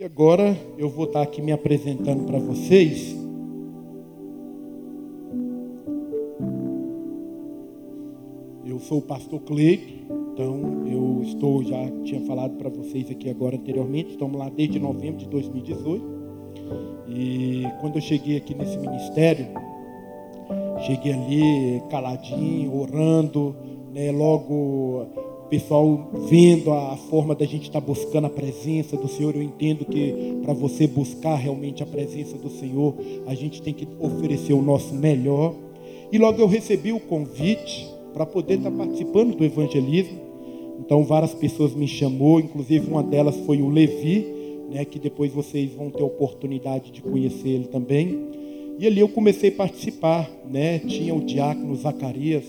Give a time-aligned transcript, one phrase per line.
[0.00, 3.16] E agora eu vou estar aqui me apresentando para vocês.
[8.64, 9.92] Eu sou o pastor Cleito,
[10.32, 15.18] então eu estou, já tinha falado para vocês aqui agora anteriormente, estamos lá desde novembro
[15.18, 16.04] de 2018.
[17.08, 19.48] E quando eu cheguei aqui nesse ministério,
[20.86, 23.56] cheguei ali caladinho, orando,
[23.92, 29.34] né, logo pessoal vendo a forma da gente estar tá buscando a presença do Senhor,
[29.34, 32.94] eu entendo que para você buscar realmente a presença do Senhor,
[33.26, 35.54] a gente tem que oferecer o nosso melhor.
[36.12, 40.18] E logo eu recebi o convite para poder estar tá participando do evangelismo.
[40.80, 44.26] Então várias pessoas me chamou, inclusive uma delas foi o Levi,
[44.70, 48.28] né, que depois vocês vão ter oportunidade de conhecer ele também.
[48.78, 50.78] E ali eu comecei a participar, né?
[50.78, 52.44] Tinha o diácono Zacarias,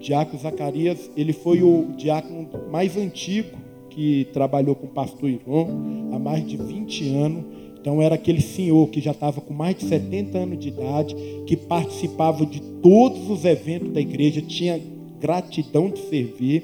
[0.00, 3.56] Diácono Zacarias, ele foi o diácono mais antigo
[3.90, 7.44] que trabalhou com o pastor Iron há mais de 20 anos.
[7.78, 11.14] Então era aquele senhor que já estava com mais de 70 anos de idade,
[11.46, 14.80] que participava de todos os eventos da igreja, tinha
[15.20, 16.62] gratidão de servir.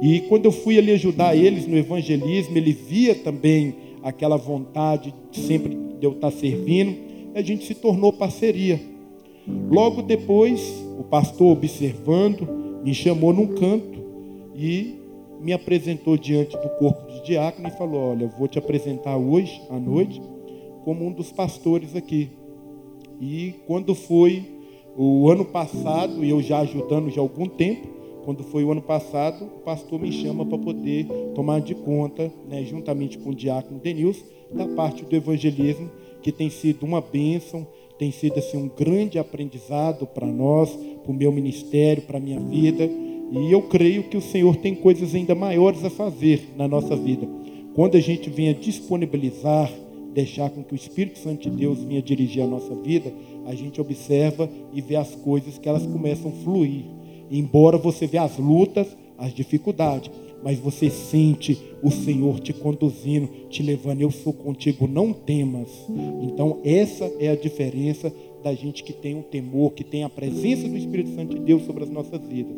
[0.00, 5.40] E quando eu fui ali ajudar eles no evangelismo, ele via também aquela vontade de
[5.40, 6.96] sempre de eu estar servindo,
[7.34, 8.80] e a gente se tornou parceria.
[9.70, 10.60] Logo depois,
[10.98, 12.46] o pastor observando,
[12.86, 13.98] me chamou num canto
[14.54, 14.94] e
[15.40, 19.76] me apresentou diante do corpo de diácono e falou: Olha, vou te apresentar hoje à
[19.76, 20.22] noite
[20.84, 22.30] como um dos pastores aqui.
[23.20, 24.44] E quando foi
[24.96, 27.88] o ano passado, e eu já ajudando já há algum tempo,
[28.24, 32.62] quando foi o ano passado, o pastor me chama para poder tomar de conta, né,
[32.62, 35.90] juntamente com o diácono Denilson, da parte do evangelismo,
[36.22, 37.66] que tem sido uma bênção,
[37.98, 40.70] tem sido assim, um grande aprendizado para nós,
[41.02, 42.84] para o meu ministério, para a minha vida.
[42.84, 47.26] E eu creio que o Senhor tem coisas ainda maiores a fazer na nossa vida.
[47.74, 49.70] Quando a gente venha disponibilizar,
[50.12, 53.12] deixar com que o Espírito Santo de Deus venha dirigir a nossa vida,
[53.46, 56.84] a gente observa e vê as coisas que elas começam a fluir.
[57.30, 60.10] Embora você vê as lutas, as dificuldades,
[60.42, 64.00] mas você sente o Senhor te conduzindo, te levando.
[64.00, 65.68] Eu sou contigo, não temas.
[66.22, 70.68] Então, essa é a diferença da gente que tem um temor, que tem a presença
[70.68, 72.56] do Espírito Santo de Deus sobre as nossas vidas.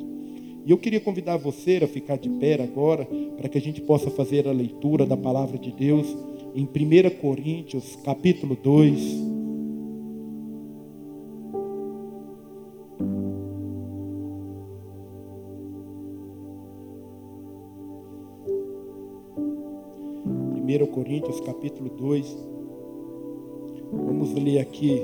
[0.67, 4.11] E eu queria convidar você a ficar de pé agora, para que a gente possa
[4.11, 6.07] fazer a leitura da palavra de Deus
[6.55, 9.28] em 1 Coríntios, capítulo 2.
[20.69, 22.37] 1 Coríntios capítulo 2.
[23.91, 25.01] Vamos ler aqui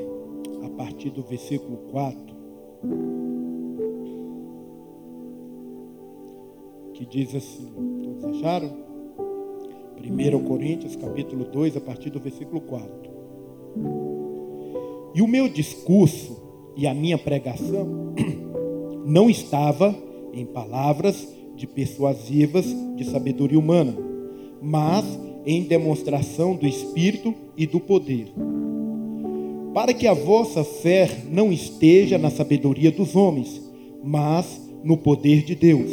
[0.63, 2.35] a partir do versículo 4.
[6.93, 7.67] Que diz assim:
[8.03, 8.77] Todos acharam?
[9.99, 12.93] 1 Coríntios capítulo 2, a partir do versículo 4.
[15.15, 16.43] E o meu discurso
[16.77, 18.13] e a minha pregação
[19.07, 19.95] não estava
[20.31, 21.27] em palavras
[21.57, 23.97] de persuasivas de sabedoria humana,
[24.61, 28.29] mas em demonstração do Espírito e do poder,
[29.73, 33.61] para que a vossa fé não esteja na sabedoria dos homens,
[34.03, 35.91] mas no poder de Deus.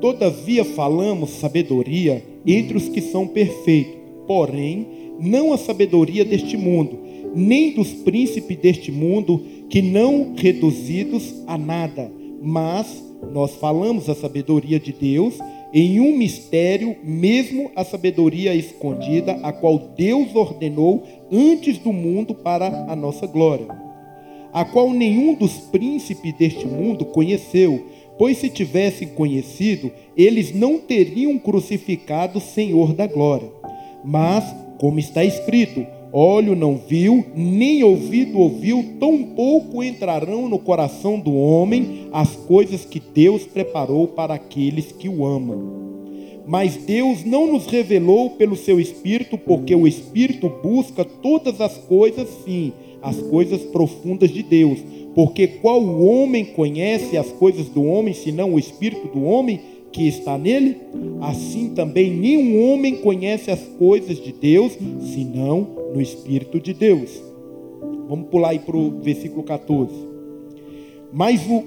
[0.00, 3.94] Todavia falamos sabedoria entre os que são perfeitos,
[4.26, 4.86] porém,
[5.18, 6.98] não a sabedoria deste mundo,
[7.34, 14.78] nem dos príncipes deste mundo, que não reduzidos a nada, mas nós falamos a sabedoria
[14.78, 15.38] de Deus
[15.72, 22.86] em um mistério, mesmo a sabedoria escondida, a qual Deus ordenou antes do mundo para
[22.90, 23.66] a nossa glória,
[24.52, 27.86] a qual nenhum dos príncipes deste mundo conheceu,
[28.16, 33.50] pois se tivessem conhecido, eles não teriam crucificado o Senhor da glória.
[34.04, 34.44] Mas,
[34.78, 41.34] como está escrito, olho não viu, nem ouvido ouviu, tão pouco entrarão no coração do
[41.34, 45.88] homem as coisas que Deus preparou para aqueles que o amam.
[46.46, 52.26] Mas Deus não nos revelou pelo seu Espírito, porque o Espírito busca todas as coisas,
[52.44, 52.72] sim,
[53.02, 54.78] as coisas profundas de Deus.
[55.14, 59.60] Porque qual homem conhece as coisas do homem, senão o Espírito do homem?
[59.92, 60.76] Que está nele,
[61.20, 64.76] assim também nenhum homem conhece as coisas de Deus,
[65.14, 67.22] senão no Espírito de Deus.
[68.08, 69.92] Vamos pular aí para o versículo 14.
[71.12, 71.64] Mas o,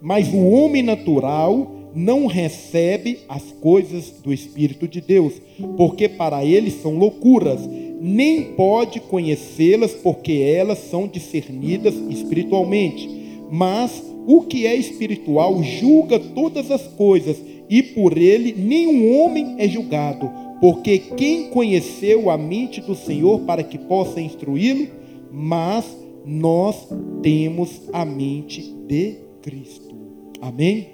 [0.00, 5.34] mas o homem natural não recebe as coisas do Espírito de Deus,
[5.78, 7.60] porque para ele são loucuras,
[8.00, 13.08] nem pode conhecê-las, porque elas são discernidas espiritualmente.
[13.50, 19.68] Mas o que é espiritual julga todas as coisas, e por ele nenhum homem é
[19.68, 20.30] julgado.
[20.60, 24.88] porque quem conheceu a mente do Senhor para que possa instruí-lo?
[25.30, 25.84] Mas
[26.24, 26.88] nós
[27.22, 29.94] temos a mente de Cristo.
[30.40, 30.88] Amém?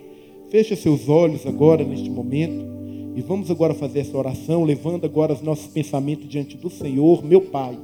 [0.51, 2.65] Feche seus olhos agora neste momento
[3.15, 7.41] e vamos agora fazer essa oração, levando agora os nossos pensamentos diante do Senhor, meu
[7.41, 7.79] Pai.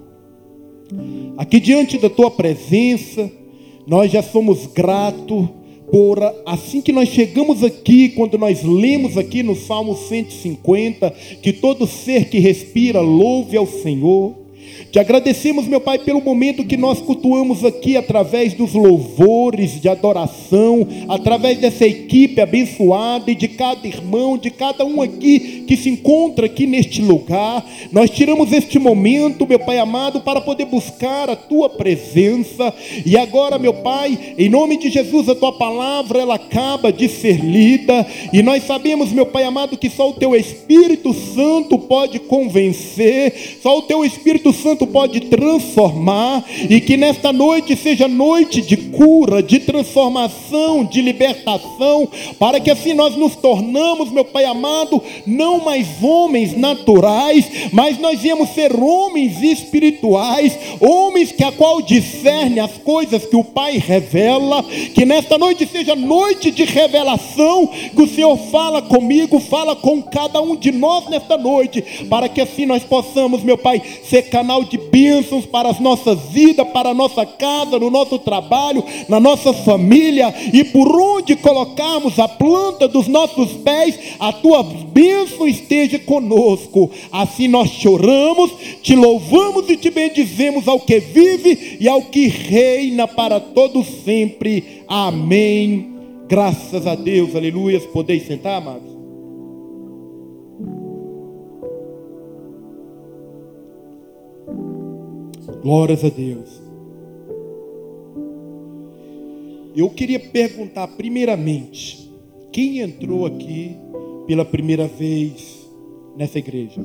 [1.37, 3.31] Aqui diante da tua presença,
[3.89, 5.49] nós já somos gratos
[5.91, 11.11] por assim que nós chegamos aqui, quando nós lemos aqui no Salmo 150,
[11.43, 14.35] que todo ser que respira louve ao Senhor.
[14.93, 20.87] Te agradecemos, meu Pai, pelo momento que nós cultuamos aqui através dos louvores de adoração,
[21.09, 26.47] através dessa equipe abençoada e de cada irmão, de cada um aqui que se encontra
[26.47, 27.63] aqui neste lugar.
[27.93, 32.73] Nós tiramos este momento, meu Pai amado, para poder buscar a tua presença.
[33.05, 37.45] E agora, meu Pai, em nome de Jesus, a tua palavra ela acaba de ser
[37.45, 43.59] lida, e nós sabemos, meu Pai amado, que só o teu Espírito Santo pode convencer,
[43.63, 49.43] só o teu Espírito Santo pode transformar e que nesta noite seja noite de cura,
[49.43, 55.87] de transformação, de libertação, para que assim nós nos tornamos, meu Pai amado, não mais
[56.03, 63.25] homens naturais, mas nós íamos ser homens espirituais, homens que a qual discerne as coisas
[63.27, 64.63] que o Pai revela,
[64.95, 70.41] que nesta noite seja noite de revelação, que o Senhor fala comigo, fala com cada
[70.41, 74.79] um de nós nesta noite, para que assim nós possamos, meu Pai, ser canal de
[74.79, 80.35] bênçãos para as nossas vidas, para a nossa casa, no nosso trabalho, na nossa família,
[80.53, 86.91] e por onde colocarmos a planta dos nossos pés, a tua bênção esteja conosco.
[87.11, 88.53] Assim nós choramos,
[88.83, 94.83] te louvamos e te bendizemos ao que vive e ao que reina para todo sempre.
[94.87, 95.95] Amém.
[96.29, 97.81] Graças a Deus, aleluia.
[97.81, 98.99] Podeis sentar, amados?
[105.63, 106.69] Glórias a Deus.
[109.75, 112.11] Eu queria perguntar primeiramente,
[112.51, 113.77] quem entrou aqui
[114.29, 115.67] pela primeira vez
[116.15, 116.83] nessa igreja?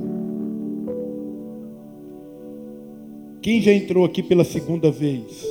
[3.42, 5.46] Quem já entrou aqui pela segunda vez?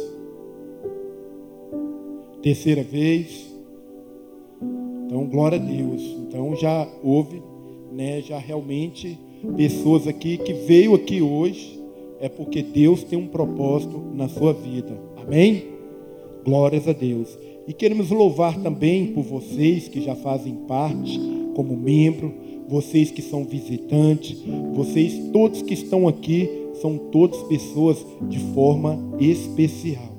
[2.42, 3.54] Terceira vez?
[5.04, 6.02] Então, glória a Deus.
[6.26, 7.42] Então já houve,
[7.92, 9.18] né, já realmente
[9.54, 11.78] pessoas aqui que veio aqui hoje
[12.18, 14.98] é porque Deus tem um propósito na sua vida.
[15.18, 15.64] Amém?
[16.42, 17.36] Glórias a Deus.
[17.68, 22.32] E queremos louvar também por vocês que já fazem parte como membro,
[22.68, 24.42] vocês que são visitantes,
[24.74, 26.48] vocês todos que estão aqui
[26.80, 30.12] são todas pessoas de forma especial.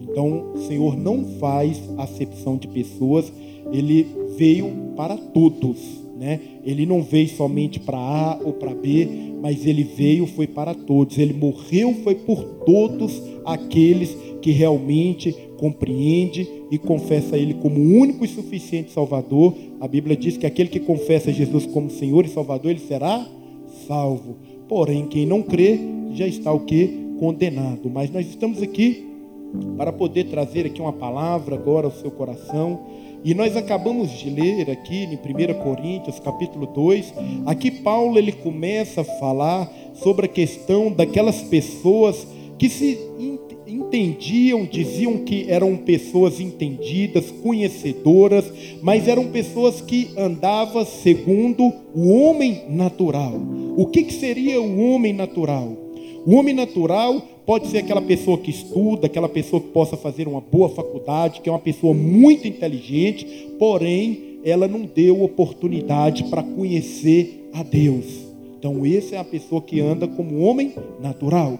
[0.00, 3.32] Então, o Senhor não faz acepção de pessoas,
[3.72, 5.78] ele veio para todos,
[6.18, 6.40] né?
[6.64, 9.08] Ele não veio somente para A ou para B,
[9.40, 11.18] mas ele veio foi para todos.
[11.18, 18.28] Ele morreu foi por todos aqueles que realmente compreende e confessa ele como único e
[18.28, 19.54] suficiente Salvador.
[19.80, 23.26] A Bíblia diz que aquele que confessa Jesus como Senhor e Salvador, ele será
[23.86, 24.36] salvo.
[24.68, 25.78] Porém, quem não crê
[26.12, 27.90] já está o que condenado.
[27.92, 29.04] Mas nós estamos aqui
[29.76, 32.80] para poder trazer aqui uma palavra agora ao seu coração
[33.26, 37.12] e nós acabamos de ler aqui em 1 Coríntios, capítulo 2,
[37.44, 42.24] aqui Paulo ele começa a falar sobre a questão daquelas pessoas
[42.56, 42.96] que se
[43.66, 48.44] entendiam, diziam que eram pessoas entendidas, conhecedoras,
[48.80, 53.34] mas eram pessoas que andavam segundo o homem natural.
[53.76, 55.85] O que, que seria o homem natural?
[56.26, 60.40] O homem natural Pode ser aquela pessoa que estuda, aquela pessoa que possa fazer uma
[60.40, 63.24] boa faculdade, que é uma pessoa muito inteligente,
[63.56, 68.04] porém ela não deu oportunidade para conhecer a Deus.
[68.58, 71.56] Então, essa é a pessoa que anda como homem natural.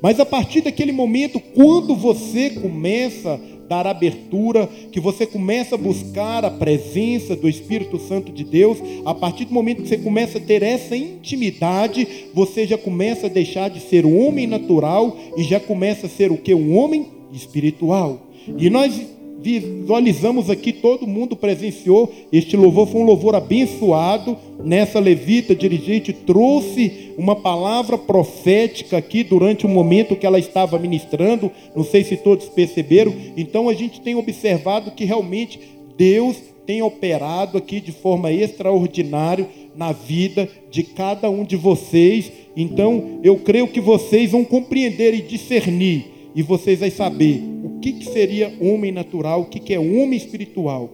[0.00, 3.38] Mas a partir daquele momento, quando você começa
[3.70, 9.14] dar abertura, que você começa a buscar a presença do Espírito Santo de Deus, a
[9.14, 13.70] partir do momento que você começa a ter essa intimidade, você já começa a deixar
[13.70, 16.52] de ser um homem natural e já começa a ser o que?
[16.52, 18.26] Um homem espiritual.
[18.58, 19.00] E nós
[19.42, 22.12] visualizamos aqui, todo mundo presenciou.
[22.32, 24.36] Este louvor foi um louvor abençoado.
[24.62, 31.50] Nessa levita dirigente trouxe uma palavra profética aqui durante o momento que ela estava ministrando.
[31.74, 33.12] Não sei se todos perceberam.
[33.36, 35.60] Então a gente tem observado que realmente
[35.96, 42.30] Deus tem operado aqui de forma extraordinária na vida de cada um de vocês.
[42.56, 47.42] Então eu creio que vocês vão compreender e discernir e vocês vão saber
[47.80, 50.90] que, que seria homem natural, o que, que é homem espiritual.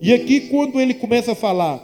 [0.00, 1.82] E aqui, quando ele começa a falar,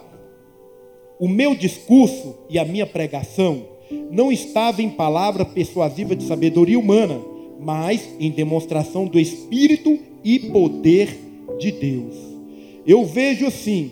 [1.19, 3.65] o meu discurso e a minha pregação
[4.11, 7.19] não estava em palavra persuasiva de sabedoria humana,
[7.59, 11.17] mas em demonstração do Espírito e poder
[11.59, 12.15] de Deus.
[12.85, 13.91] Eu vejo assim,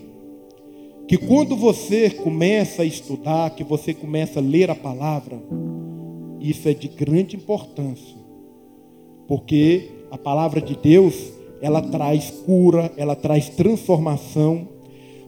[1.06, 5.42] que quando você começa a estudar, que você começa a ler a palavra,
[6.40, 8.16] isso é de grande importância,
[9.26, 11.14] porque a palavra de Deus,
[11.60, 14.68] ela traz cura, ela traz transformação.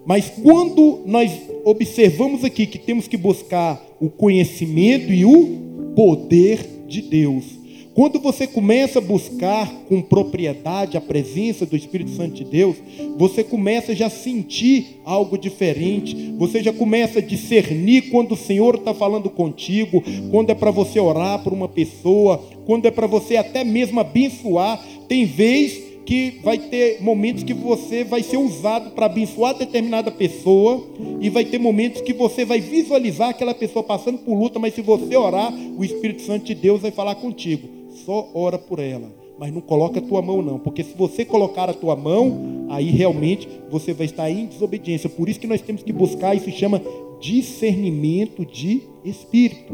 [0.04, 1.30] Mas quando nós
[1.64, 7.62] observamos aqui que temos que buscar o conhecimento e o poder de Deus,
[7.94, 12.76] quando você começa a buscar com propriedade a presença do Espírito Santo de Deus,
[13.18, 18.76] você começa já a sentir algo diferente, você já começa a discernir quando o Senhor
[18.76, 23.36] está falando contigo, quando é para você orar por uma pessoa, quando é para você
[23.36, 24.82] até mesmo abençoar.
[25.08, 30.84] Tem vez que vai ter momentos que você vai ser usado para abençoar determinada pessoa,
[31.20, 34.82] e vai ter momentos que você vai visualizar aquela pessoa passando por luta, mas se
[34.82, 39.52] você orar, o Espírito Santo de Deus vai falar contigo só ora por ela, mas
[39.52, 43.48] não coloca a tua mão não, porque se você colocar a tua mão, aí realmente
[43.70, 45.08] você vai estar em desobediência.
[45.08, 46.82] Por isso que nós temos que buscar, isso chama
[47.20, 49.72] discernimento de espírito.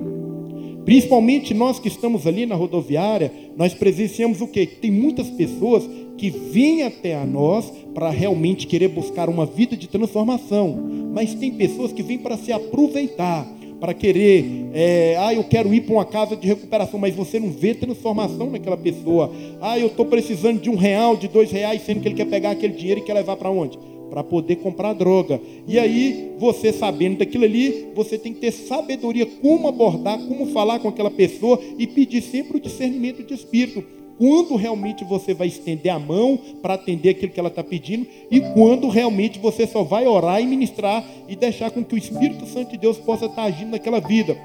[0.88, 4.64] Principalmente nós que estamos ali na rodoviária, nós presenciamos o quê?
[4.64, 9.86] Tem muitas pessoas que vêm até a nós para realmente querer buscar uma vida de
[9.86, 13.46] transformação, mas tem pessoas que vêm para se aproveitar
[13.78, 17.50] para querer, é, ah, eu quero ir para uma casa de recuperação, mas você não
[17.50, 19.30] vê transformação naquela pessoa.
[19.60, 22.52] Ah, eu estou precisando de um real, de dois reais, sendo que ele quer pegar
[22.52, 23.78] aquele dinheiro e quer levar para onde?
[24.10, 25.40] Para poder comprar droga.
[25.66, 30.78] E aí, você sabendo daquilo ali, você tem que ter sabedoria como abordar, como falar
[30.78, 35.92] com aquela pessoa e pedir sempre o discernimento de espírito quando realmente você vai estender
[35.92, 40.06] a mão para atender aquilo que ela está pedindo e quando realmente você só vai
[40.06, 43.44] orar e ministrar e deixar com que o Espírito Santo de Deus possa estar tá
[43.44, 44.36] agindo naquela vida.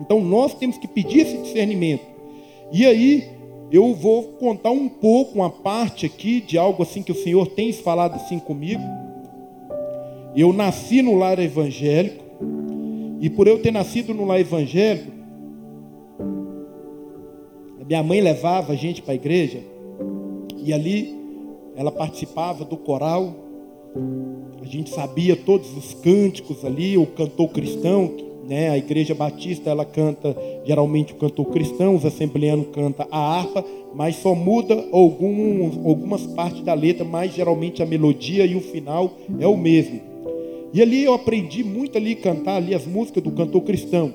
[0.00, 2.04] Então nós temos que pedir esse discernimento.
[2.70, 3.24] E aí
[3.72, 7.72] eu vou contar um pouco uma parte aqui de algo assim que o Senhor tem
[7.72, 8.82] falado assim comigo.
[10.36, 12.24] Eu nasci no lar evangélico
[13.20, 15.12] e por eu ter nascido no lar evangélico,
[17.86, 19.60] minha mãe levava a gente para a igreja
[20.56, 21.14] e ali
[21.76, 23.34] ela participava do coral.
[24.60, 28.10] A gente sabia todos os cânticos ali, o cantor cristão,
[28.48, 28.70] né?
[28.70, 33.64] A igreja batista ela canta geralmente o cantor cristão, os assembleanos canta a harpa,
[33.94, 39.12] mas só muda alguns, algumas partes da letra, mas geralmente a melodia e o final
[39.38, 40.13] é o mesmo.
[40.74, 44.12] E ali eu aprendi muito ali cantar ali as músicas do cantor cristão.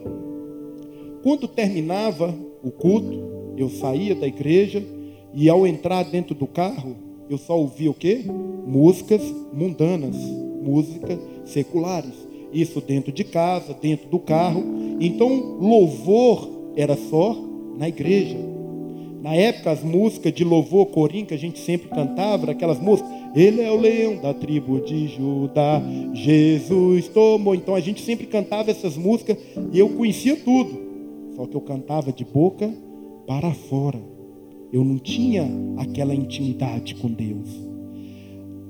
[1.24, 4.84] Quando terminava o culto, eu saía da igreja
[5.34, 6.98] e ao entrar dentro do carro,
[7.30, 8.26] eu só ouvia o quê?
[8.68, 9.22] Músicas
[9.54, 10.18] mundanas,
[10.62, 12.28] músicas seculares.
[12.52, 14.62] Isso dentro de casa, dentro do carro.
[15.00, 17.38] Então, louvor era só
[17.78, 18.36] na igreja.
[19.22, 23.62] Na época, as músicas de louvor corim que a gente sempre cantava, aquelas músicas, Ele
[23.62, 25.82] é o leão da tribo de Judá,
[26.14, 27.54] Jesus tomou.
[27.54, 29.38] Então a gente sempre cantava essas músicas
[29.74, 30.90] e eu conhecia tudo.
[31.36, 32.74] Só que eu cantava de boca
[33.28, 34.00] para fora.
[34.72, 37.50] Eu não tinha aquela intimidade com Deus.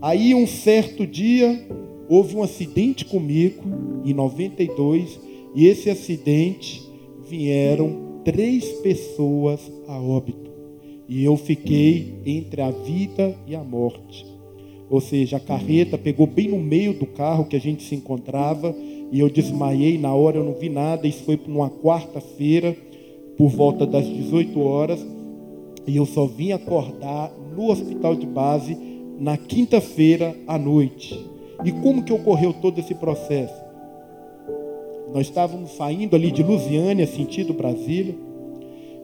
[0.02, 1.68] Aí um certo dia
[2.08, 3.62] houve um acidente comigo
[4.04, 5.20] em 92
[5.54, 6.82] e esse acidente
[7.28, 9.60] vieram três pessoas
[9.90, 10.50] a óbito
[11.08, 14.24] e eu fiquei entre a vida e a morte.
[14.88, 18.76] Ou seja, a carreta pegou bem no meio do carro que a gente se encontrava
[19.12, 21.08] e eu desmaiei na hora, eu não vi nada.
[21.08, 22.78] Isso foi numa quarta-feira
[23.36, 25.06] por volta das 18 horas
[25.88, 28.78] e eu só vim acordar no hospital de base
[29.20, 31.20] na quinta-feira à noite.
[31.66, 33.60] E como que ocorreu todo esse processo?
[35.12, 38.29] Nós estávamos saindo ali de Lusiânia, sentido Brasília.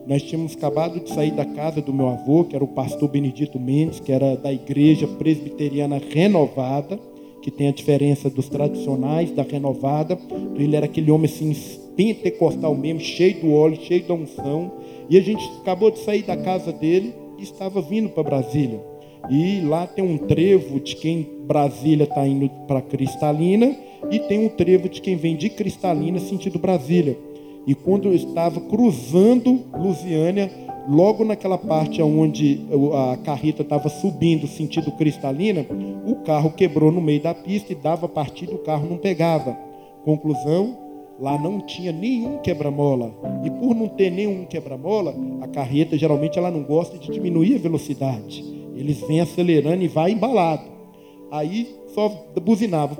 [0.06, 3.58] Nós tínhamos acabado de sair da casa do meu avô, que era o pastor Benedito
[3.58, 6.96] Mendes, que era da igreja presbiteriana renovada,
[7.42, 10.16] que tem a diferença dos tradicionais da renovada.
[10.54, 11.52] Ele era aquele homem assim
[11.96, 14.70] pentecostal mesmo, cheio do óleo, cheio da unção.
[15.10, 18.80] E a gente acabou de sair da casa dele e estava vindo para Brasília.
[19.28, 23.76] E lá tem um trevo de quem Brasília está indo para Cristalina
[24.08, 27.18] e tem um trevo de quem vem de Cristalina sentido Brasília.
[27.66, 30.50] E quando eu estava cruzando Lusiânia,
[30.88, 32.60] logo naquela parte onde
[32.92, 35.66] a carreta estava subindo sentido Cristalina,
[36.06, 39.56] o carro quebrou no meio da pista e dava partida, o carro não pegava.
[40.04, 40.86] Conclusão,
[41.18, 43.10] Lá não tinha nenhum quebra-mola.
[43.42, 47.58] E por não ter nenhum quebra-mola, a carreta geralmente ela não gosta de diminuir a
[47.58, 48.44] velocidade.
[48.76, 50.64] Eles vêm acelerando e vai embalado.
[51.30, 52.98] Aí só buzinava.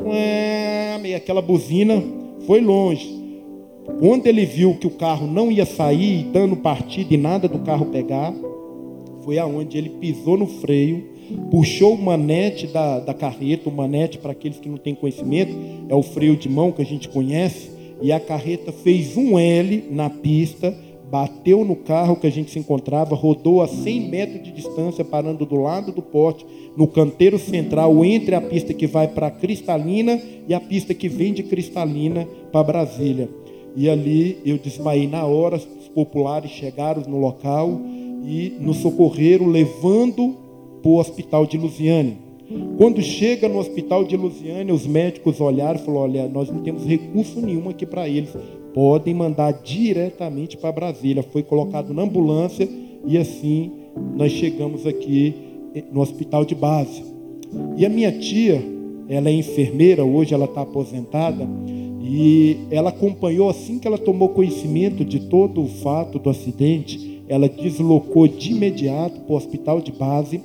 [1.04, 2.02] E aquela buzina
[2.46, 3.25] foi longe.
[3.98, 7.86] Quando ele viu que o carro não ia sair, dando partida e nada do carro
[7.86, 8.34] pegar,
[9.24, 11.04] foi aonde ele pisou no freio,
[11.50, 15.52] puxou o manete da, da carreta, o manete, para aqueles que não têm conhecimento,
[15.88, 17.70] é o freio de mão que a gente conhece,
[18.02, 20.76] e a carreta fez um L na pista,
[21.10, 25.46] bateu no carro que a gente se encontrava, rodou a 100 metros de distância, parando
[25.46, 26.44] do lado do poste,
[26.76, 31.32] no canteiro central, entre a pista que vai para Cristalina e a pista que vem
[31.32, 33.28] de Cristalina para Brasília.
[33.76, 37.78] E ali eu desmaiei na hora, os populares chegaram no local
[38.24, 40.34] e nos socorreram, levando
[40.82, 42.16] para o hospital de Lusiânia.
[42.78, 46.84] Quando chega no hospital de Lusiânia, os médicos olharam e falaram: Olha, nós não temos
[46.84, 48.30] recurso nenhum aqui para eles
[48.76, 51.22] podem mandar diretamente para Brasília.
[51.22, 52.68] Foi colocado na ambulância
[53.06, 53.72] e assim
[54.14, 55.34] nós chegamos aqui
[55.90, 57.02] no hospital de base.
[57.78, 58.62] E a minha tia,
[59.08, 61.48] ela é enfermeira, hoje ela está aposentada,
[62.08, 67.48] e ela acompanhou assim que ela tomou conhecimento de todo o fato do acidente, ela
[67.48, 70.40] deslocou de imediato para o hospital de base.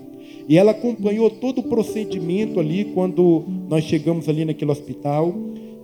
[0.50, 5.36] E ela acompanhou todo o procedimento ali quando nós chegamos ali naquele hospital.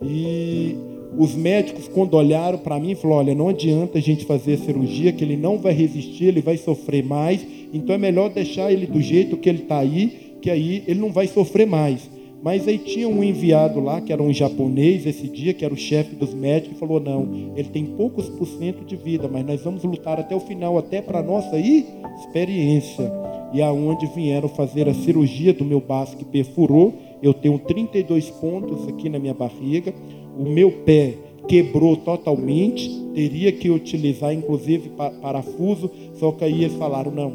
[0.02, 0.76] E
[1.16, 5.12] os médicos, quando olharam para mim, falaram: olha, não adianta a gente fazer a cirurgia,
[5.12, 7.46] que ele não vai resistir, ele vai sofrer mais.
[7.72, 11.12] Então é melhor deixar ele do jeito que ele está aí, que aí ele não
[11.12, 12.10] vai sofrer mais.
[12.42, 15.78] Mas aí tinha um enviado lá, que era um japonês esse dia, que era o
[15.78, 19.62] chefe dos médicos, e falou: não, ele tem poucos por cento de vida, mas nós
[19.62, 23.12] vamos lutar até o final, até para a nossa experiência.
[23.54, 28.88] E aonde vieram fazer a cirurgia do meu baço que perfurou, eu tenho 32 pontos
[28.88, 29.94] aqui na minha barriga
[30.38, 31.16] o meu pé
[31.48, 34.92] quebrou totalmente, teria que utilizar inclusive
[35.22, 37.34] parafuso, só que aí eles falaram, não,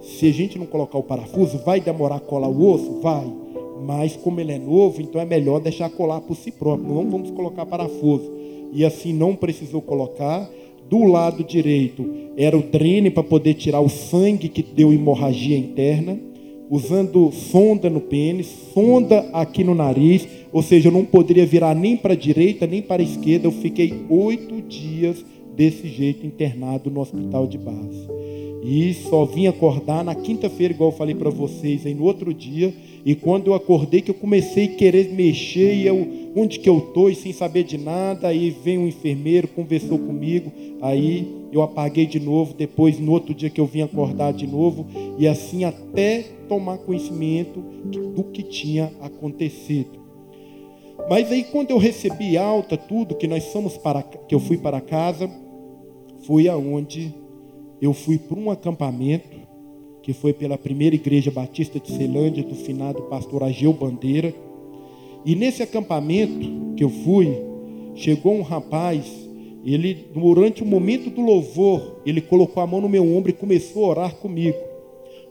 [0.00, 3.00] se a gente não colocar o parafuso, vai demorar a colar o osso?
[3.00, 3.26] Vai.
[3.84, 6.94] Mas como ele é novo, então é melhor deixar colar por si próprio.
[6.94, 8.30] Não vamos colocar parafuso.
[8.72, 10.48] E assim não precisou colocar.
[10.88, 16.18] Do lado direito era o drene para poder tirar o sangue que deu hemorragia interna
[16.72, 21.98] usando sonda no pênis, sonda aqui no nariz, ou seja, eu não poderia virar nem
[21.98, 23.46] para a direita nem para a esquerda.
[23.46, 25.22] Eu fiquei oito dias
[25.54, 28.08] desse jeito internado no hospital de base.
[28.64, 32.72] E só vim acordar na quinta-feira, igual eu falei para vocês, aí no outro dia.
[33.04, 36.78] E quando eu acordei, que eu comecei a querer mexer, e eu, onde que eu
[36.78, 42.06] estou, e sem saber de nada, aí vem um enfermeiro, conversou comigo, aí eu apaguei
[42.06, 44.86] de novo, depois no outro dia que eu vim acordar de novo,
[45.18, 47.60] e assim até tomar conhecimento
[48.14, 50.00] do que tinha acontecido.
[51.10, 54.80] Mas aí quando eu recebi alta tudo, que nós fomos para que eu fui para
[54.80, 55.28] casa,
[56.24, 57.12] foi aonde
[57.80, 59.31] eu fui para um acampamento
[60.02, 64.34] que foi pela primeira igreja batista de Ceilândia, do finado pastor Ageu Bandeira.
[65.24, 67.32] E nesse acampamento que eu fui,
[67.94, 69.06] chegou um rapaz,
[69.64, 73.84] ele durante o momento do louvor, ele colocou a mão no meu ombro e começou
[73.84, 74.58] a orar comigo.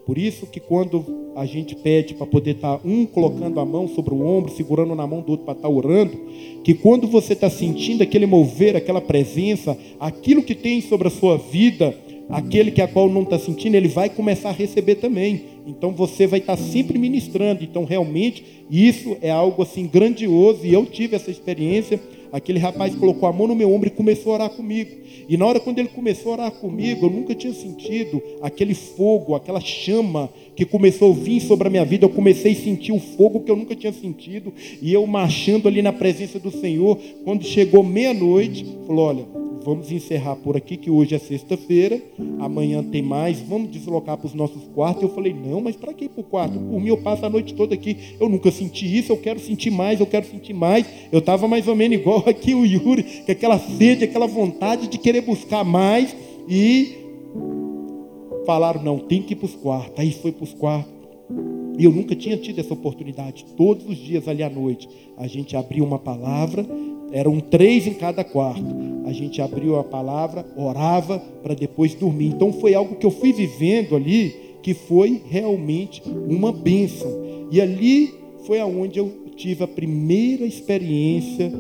[0.06, 1.06] Por isso que quando
[1.36, 4.96] a gente pede para poder estar tá um colocando a mão sobre o ombro, segurando
[4.96, 6.18] na mão do outro para estar tá orando,
[6.64, 11.38] que quando você está sentindo aquele mover, aquela presença, aquilo que tem sobre a sua
[11.38, 11.96] vida,
[12.32, 15.44] aquele que a qual não está sentindo, ele vai começar a receber também.
[15.68, 17.64] Então você vai estar tá sempre ministrando.
[17.64, 22.00] Então realmente isso é algo assim grandioso e eu tive essa experiência.
[22.32, 24.92] Aquele rapaz colocou a mão no meu ombro e começou a orar comigo.
[25.28, 29.36] E na hora quando ele começou a orar comigo, eu nunca tinha sentido aquele fogo,
[29.36, 30.30] aquela chama
[30.62, 32.06] que começou a vir sobre a minha vida.
[32.06, 34.54] Eu comecei a sentir o fogo que eu nunca tinha sentido.
[34.80, 37.00] E eu marchando ali na presença do Senhor.
[37.24, 39.26] Quando chegou meia-noite, falou: Olha,
[39.66, 42.00] vamos encerrar por aqui, que hoje é sexta-feira,
[42.40, 45.02] amanhã tem mais, vamos deslocar para os nossos quartos.
[45.02, 46.60] Eu falei, não, mas para que ir para o quarto?
[46.60, 47.98] Por mim, eu passo a noite toda aqui.
[48.20, 50.86] Eu nunca senti isso, eu quero sentir mais, eu quero sentir mais.
[51.12, 55.00] Eu estava mais ou menos igual aqui o Yuri, com aquela sede, aquela vontade de
[55.00, 56.16] querer buscar mais.
[56.48, 57.02] E
[58.46, 59.94] falaram, não, tem que ir para os quartos.
[59.98, 60.92] Aí foi para os quartos.
[61.78, 63.46] E eu nunca tinha tido essa oportunidade.
[63.58, 66.66] Todos os dias ali à noite, a gente abria uma palavra
[67.12, 68.64] eram três em cada quarto.
[69.06, 72.28] A gente abriu a palavra, orava para depois dormir.
[72.28, 77.12] Então foi algo que eu fui vivendo ali que foi realmente uma bênção.
[77.52, 78.14] E ali
[78.46, 81.52] foi aonde eu tive a primeira experiência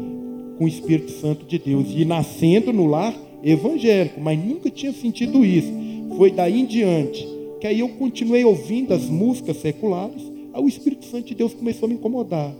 [0.57, 1.87] com o Espírito Santo de Deus.
[1.89, 3.13] E nascendo no lar
[3.43, 5.71] evangélico, mas nunca tinha sentido isso.
[6.17, 7.27] Foi daí em diante
[7.59, 10.31] que aí eu continuei ouvindo as músicas seculares.
[10.51, 12.51] Aí o Espírito Santo de Deus começou a me incomodar.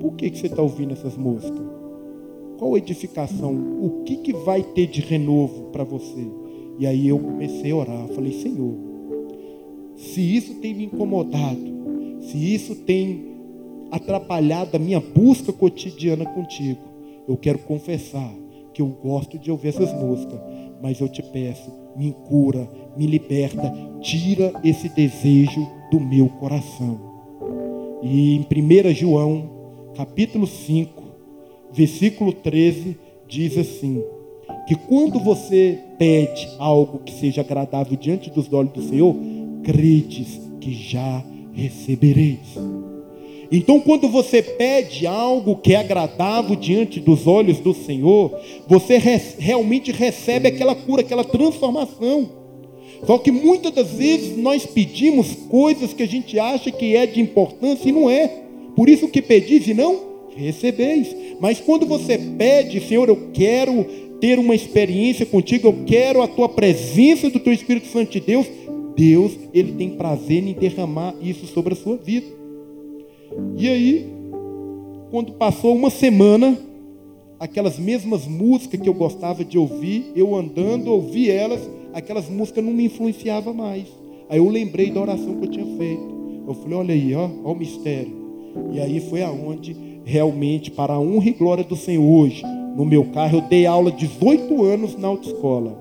[0.00, 1.60] Por que, que você está ouvindo essas músicas?
[2.56, 3.52] Qual edificação?
[3.52, 6.24] O que, que vai ter de renovo para você?
[6.78, 8.08] E aí eu comecei a orar.
[8.08, 8.74] Falei, Senhor,
[9.96, 11.60] se isso tem me incomodado,
[12.20, 13.34] se isso tem
[13.90, 16.80] atrapalhado a minha busca cotidiana contigo,
[17.28, 18.32] eu quero confessar
[18.72, 20.40] que eu gosto de ouvir essas músicas,
[20.84, 27.00] mas eu te peço, me cura, me liberta, tira esse desejo do meu coração.
[28.02, 29.48] E em 1 João,
[29.96, 31.02] capítulo 5,
[31.72, 34.04] versículo 13, diz assim:
[34.68, 39.16] que quando você pede algo que seja agradável diante dos olhos do Senhor,
[39.62, 42.58] credes que já recebereis.
[43.50, 48.32] Então, quando você pede algo que é agradável diante dos olhos do Senhor,
[48.66, 48.98] você
[49.38, 52.28] realmente recebe aquela cura, aquela transformação.
[53.06, 57.20] Só que muitas das vezes nós pedimos coisas que a gente acha que é de
[57.20, 58.28] importância e não é.
[58.74, 61.14] Por isso que pedis e não recebeis.
[61.40, 63.84] Mas quando você pede, Senhor, eu quero
[64.20, 68.46] ter uma experiência contigo, eu quero a tua presença do teu Espírito Santo de Deus,
[68.96, 72.26] Deus, ele tem prazer em derramar isso sobre a sua vida.
[73.56, 74.10] E aí,
[75.10, 76.58] quando passou uma semana,
[77.38, 82.72] aquelas mesmas músicas que eu gostava de ouvir, eu andando, ouvi elas, aquelas músicas não
[82.72, 83.86] me influenciavam mais.
[84.28, 86.14] Aí eu lembrei da oração que eu tinha feito.
[86.46, 88.12] Eu falei, olha aí, ó, ó o mistério.
[88.72, 92.42] E aí foi aonde realmente, para a honra e glória do Senhor hoje,
[92.76, 95.78] no meu carro, eu dei aula 18 anos na autoescola.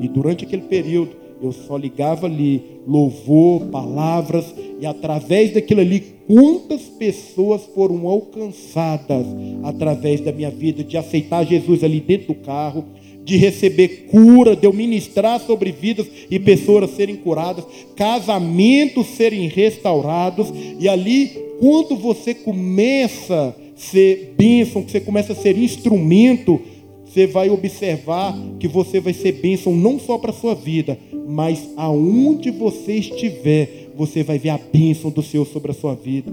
[0.00, 6.82] E durante aquele período, eu só ligava ali louvor, palavras, e através daquilo ali, quantas
[6.82, 9.26] pessoas foram alcançadas
[9.62, 12.84] através da minha vida, de aceitar Jesus ali dentro do carro,
[13.24, 17.64] de receber cura, de eu ministrar sobre vidas e pessoas serem curadas,
[17.96, 25.36] casamentos serem restaurados, e ali, quando você começa a ser bênção, que você começa a
[25.36, 26.60] ser instrumento,
[27.04, 31.68] você vai observar que você vai ser bênção não só para a sua vida, mas
[31.76, 36.30] aonde você estiver, você vai ver a bênção do Senhor sobre a sua vida.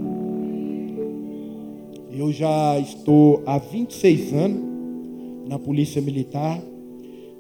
[2.11, 4.61] Eu já estou há 26 anos
[5.47, 6.61] na Polícia Militar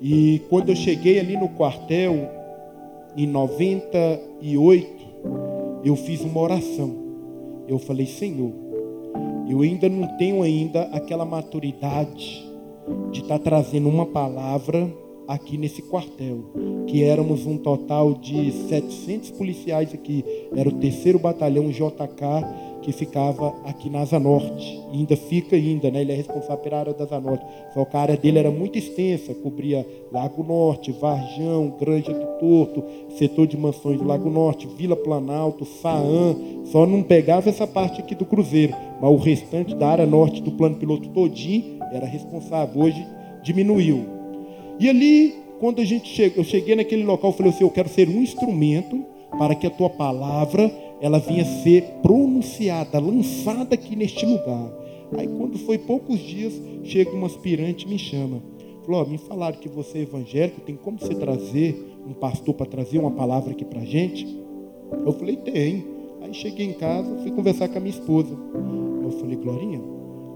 [0.01, 2.29] e quando eu cheguei ali no quartel,
[3.15, 4.87] em 98,
[5.83, 7.03] eu fiz uma oração.
[7.67, 8.51] Eu falei, Senhor,
[9.49, 12.49] eu ainda não tenho ainda aquela maturidade
[13.11, 14.89] de estar tá trazendo uma palavra
[15.27, 16.43] aqui nesse quartel,
[16.87, 20.23] que éramos um total de 700 policiais aqui,
[20.55, 25.89] era o terceiro batalhão JK que ficava aqui na Asa Norte, e ainda fica ainda,
[25.89, 26.01] né?
[26.01, 27.45] Ele é responsável pela área da Asa Norte.
[27.73, 32.83] Só que a área dele era muito extensa, cobria Lago Norte, Varjão, Granja do Torto,
[33.17, 38.13] setor de mansões do Lago Norte, Vila Planalto, Saã, só não pegava essa parte aqui
[38.13, 42.81] do Cruzeiro, mas o restante da área norte do plano piloto todinho era responsável.
[42.81, 43.05] Hoje
[43.41, 44.12] diminuiu.
[44.83, 47.87] E ali, quando a gente chegou, eu cheguei naquele local, eu falei assim, eu quero
[47.87, 49.01] ser um instrumento
[49.39, 50.69] para que a tua palavra
[50.99, 54.69] ela vinha ser pronunciada, lançada aqui neste lugar.
[55.17, 58.43] Aí quando foi poucos dias, chega um aspirante e me chama.
[58.85, 62.97] Falou, me falaram que você é evangélico, tem como você trazer um pastor para trazer
[62.97, 64.27] uma palavra aqui para a gente?
[65.05, 65.85] Eu falei, tem.
[66.21, 68.37] Aí cheguei em casa, fui conversar com a minha esposa.
[69.01, 69.79] Eu falei, Glorinha,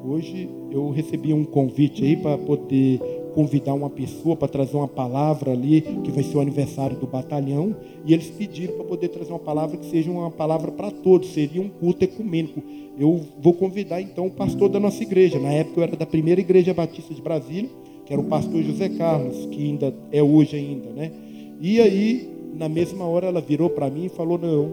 [0.05, 3.01] hoje eu recebi um convite aí para poder
[3.37, 7.75] convidar uma pessoa para trazer uma palavra ali, que vai ser o aniversário do batalhão,
[8.03, 11.61] e eles pediram para poder trazer uma palavra que seja uma palavra para todos, seria
[11.61, 12.63] um culto ecumênico.
[12.97, 15.37] Eu vou convidar então o pastor da nossa igreja.
[15.37, 17.69] Na época eu era da primeira igreja batista de Brasília,
[18.07, 21.11] que era o pastor José Carlos, que ainda é hoje ainda, né?
[21.61, 24.71] E aí, na mesma hora, ela virou para mim e falou: Não,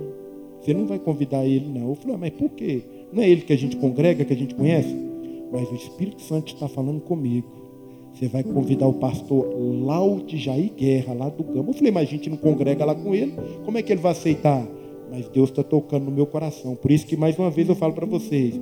[0.59, 1.91] você não vai convidar ele, não.
[1.91, 2.81] Eu falei: ah, Mas por quê?
[3.13, 4.97] Não é ele que a gente congrega, que a gente conhece?
[5.53, 7.64] Mas o Espírito Santo está falando comigo
[8.15, 9.45] você vai convidar o pastor
[9.83, 11.71] Laude Jair Guerra, lá do Gama.
[11.71, 13.35] Eu falei, mas a gente não congrega lá com ele.
[13.65, 14.65] Como é que ele vai aceitar?
[15.11, 16.77] Mas Deus está tocando no meu coração.
[16.77, 18.59] Por isso que mais uma vez eu falo para vocês: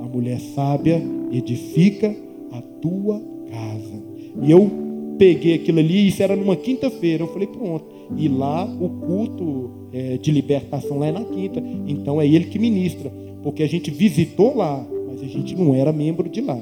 [0.00, 2.14] a mulher sábia edifica
[2.52, 4.02] a tua casa.
[4.40, 4.70] E eu
[5.18, 7.24] peguei aquilo ali, isso era numa quinta-feira.
[7.24, 7.84] Eu falei, pronto.
[8.16, 11.60] E lá o culto é, de libertação lá é na quinta.
[11.88, 13.12] Então é ele que ministra.
[13.42, 16.58] Porque a gente visitou lá, mas a gente não era membro de lá.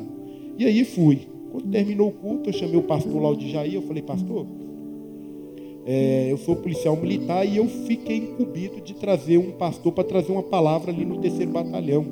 [0.59, 1.30] E aí fui.
[1.51, 4.47] Quando terminou o culto, eu chamei o pastor lá de Jair, eu falei, pastor,
[5.87, 10.31] é, eu sou policial militar e eu fiquei incumbido de trazer um pastor para trazer
[10.31, 12.05] uma palavra ali no terceiro batalhão,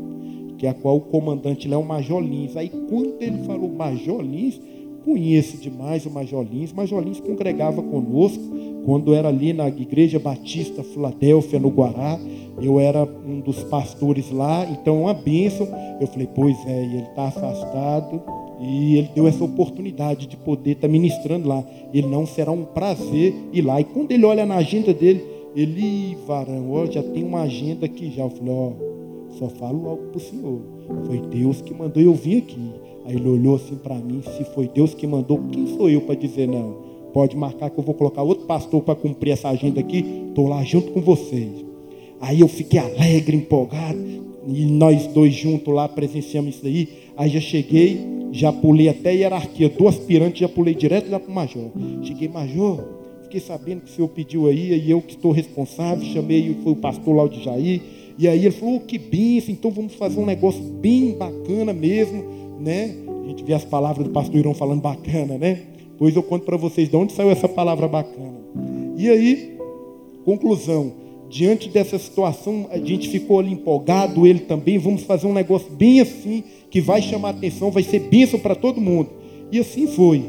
[0.56, 2.56] que é a qual o comandante lá é o Major Lins.
[2.56, 4.60] Aí quando ele falou Major Lins,
[5.04, 6.72] conheço demais o Major Lins.
[6.72, 8.42] Major Lins congregava conosco
[8.84, 12.18] quando era ali na Igreja Batista Filadélfia, no Guará.
[12.60, 15.68] Eu era um dos pastores lá, então uma bênção.
[16.00, 18.20] Eu falei, pois é, ele está afastado
[18.60, 21.64] e ele deu essa oportunidade de poder estar ministrando lá.
[21.92, 23.80] Ele não será um prazer ir lá.
[23.80, 25.22] E quando ele olha na agenda dele,
[25.54, 28.24] ele, varão, ó, já tem uma agenda aqui já.
[28.24, 28.72] Eu falei, ó,
[29.38, 30.60] só falo algo para o senhor.
[31.06, 32.70] Foi Deus que mandou eu vir aqui.
[33.04, 36.14] Aí ele olhou assim para mim, se foi Deus que mandou, quem sou eu para
[36.14, 36.88] dizer não?
[37.12, 40.04] Pode marcar que eu vou colocar outro pastor para cumprir essa agenda aqui.
[40.28, 41.64] Estou lá junto com vocês.
[42.20, 44.27] Aí eu fiquei alegre, empolgado.
[44.48, 46.88] E nós dois juntos lá presenciamos isso aí.
[47.16, 48.00] Aí já cheguei,
[48.32, 51.70] já pulei até hierarquia do aspirante, já pulei direto lá para o major.
[52.02, 52.84] Cheguei, major,
[53.24, 56.76] fiquei sabendo que o senhor pediu aí, e eu que estou responsável, chamei, foi o
[56.76, 57.82] pastor lá de Jair.
[58.18, 62.24] E aí ele falou, oh, que benção, então vamos fazer um negócio bem bacana mesmo,
[62.58, 62.94] né?
[63.24, 65.60] A gente vê as palavras do pastor Irão falando bacana, né?
[65.98, 68.38] Pois eu conto para vocês de onde saiu essa palavra bacana.
[68.96, 69.56] E aí,
[70.24, 70.92] conclusão,
[71.28, 76.00] diante dessa situação, a gente ficou ali empolgado, ele também, vamos fazer um negócio bem
[76.00, 79.10] assim, que vai chamar atenção, vai ser bênção para todo mundo.
[79.52, 80.24] E assim foi.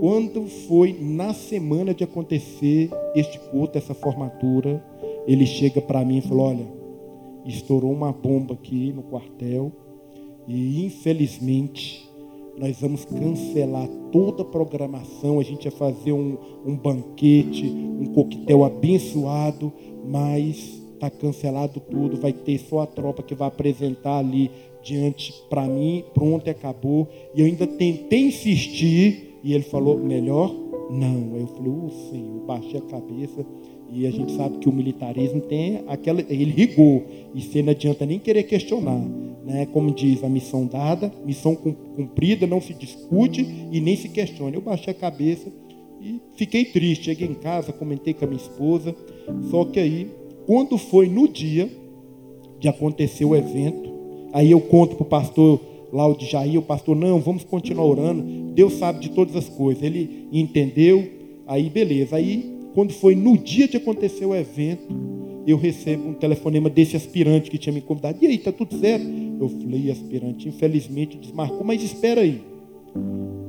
[0.00, 4.84] Quando foi na semana de acontecer este culto, essa formatura,
[5.26, 6.66] ele chega para mim e falou: Olha,
[7.46, 9.72] estourou uma bomba aqui no quartel,
[10.46, 12.08] e infelizmente
[12.58, 15.38] nós vamos cancelar toda a programação.
[15.38, 16.36] A gente ia fazer um,
[16.66, 19.72] um banquete, um coquetel abençoado,
[20.06, 22.20] mas está cancelado tudo.
[22.20, 24.50] Vai ter só a tropa que vai apresentar ali
[24.82, 26.04] diante para mim.
[26.12, 27.08] Pronto, acabou.
[27.34, 30.54] E eu ainda tentei insistir e ele falou: melhor
[30.90, 31.36] não.
[31.36, 33.44] Eu falei: o oh, Senhor, baixei a cabeça.
[33.90, 37.02] E a gente sabe que o militarismo tem aquela, ele rigor.
[37.34, 39.00] E você não adianta nem querer questionar.
[39.44, 39.66] Né?
[39.72, 43.40] Como diz, a missão dada, missão cumprida, não se discute
[43.72, 44.54] e nem se questiona.
[44.54, 45.50] Eu baixei a cabeça
[46.00, 47.06] e fiquei triste.
[47.06, 48.94] Cheguei em casa, comentei com a minha esposa.
[49.50, 50.08] Só que aí,
[50.46, 51.70] quando foi no dia
[52.58, 53.90] de acontecer o evento,
[54.32, 55.60] aí eu conto para o pastor
[55.92, 58.22] lá o de Jair, o pastor, não, vamos continuar orando.
[58.52, 59.82] Deus sabe de todas as coisas.
[59.82, 61.08] Ele entendeu,
[61.46, 62.16] aí beleza.
[62.16, 64.86] Aí, quando foi no dia de acontecer o evento,
[65.46, 68.18] eu recebo um telefonema desse aspirante que tinha me convidado.
[68.20, 69.06] E aí, tá tudo certo?
[69.40, 72.42] Eu falei, aspirante, infelizmente desmarcou, mas espera aí.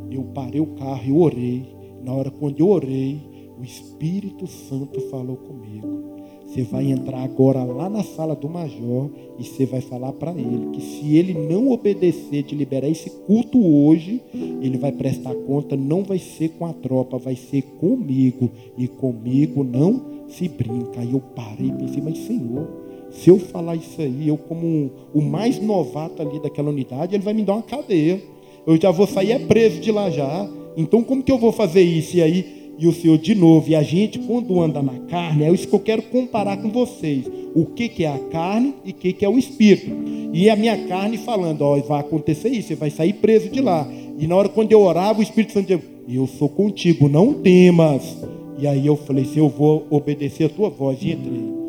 [0.10, 1.79] Eu parei o carro e orei.
[2.04, 3.20] Na hora quando eu orei,
[3.60, 6.20] o Espírito Santo falou comigo.
[6.50, 10.72] Você vai entrar agora lá na sala do major e você vai falar para ele
[10.74, 16.04] que se ele não obedecer de liberar esse culto hoje, ele vai prestar conta, não
[16.04, 18.50] vai ser com a tropa, vai ser comigo.
[18.76, 21.02] E comigo não se brinca.
[21.02, 22.68] Aí eu parei e pensei, mas Senhor,
[23.12, 27.34] se eu falar isso aí, eu como o mais novato ali daquela unidade, ele vai
[27.34, 28.24] me dar uma cadeia.
[28.66, 30.50] Eu já vou sair é preso de lá já.
[30.78, 32.18] Então como que eu vou fazer isso?
[32.18, 35.52] E aí, e o Senhor de novo, e a gente quando anda na carne, é
[35.52, 37.26] isso que eu quero comparar com vocês.
[37.54, 39.92] O que, que é a carne e o que, que é o espírito.
[40.32, 43.90] E a minha carne falando, ó, vai acontecer isso, você vai sair preso de lá.
[44.20, 48.18] E na hora quando eu orava, o Espírito Santo dizia, eu sou contigo, não temas.
[48.58, 51.00] E aí eu falei assim, eu vou obedecer a tua voz.
[51.02, 51.60] E entrei.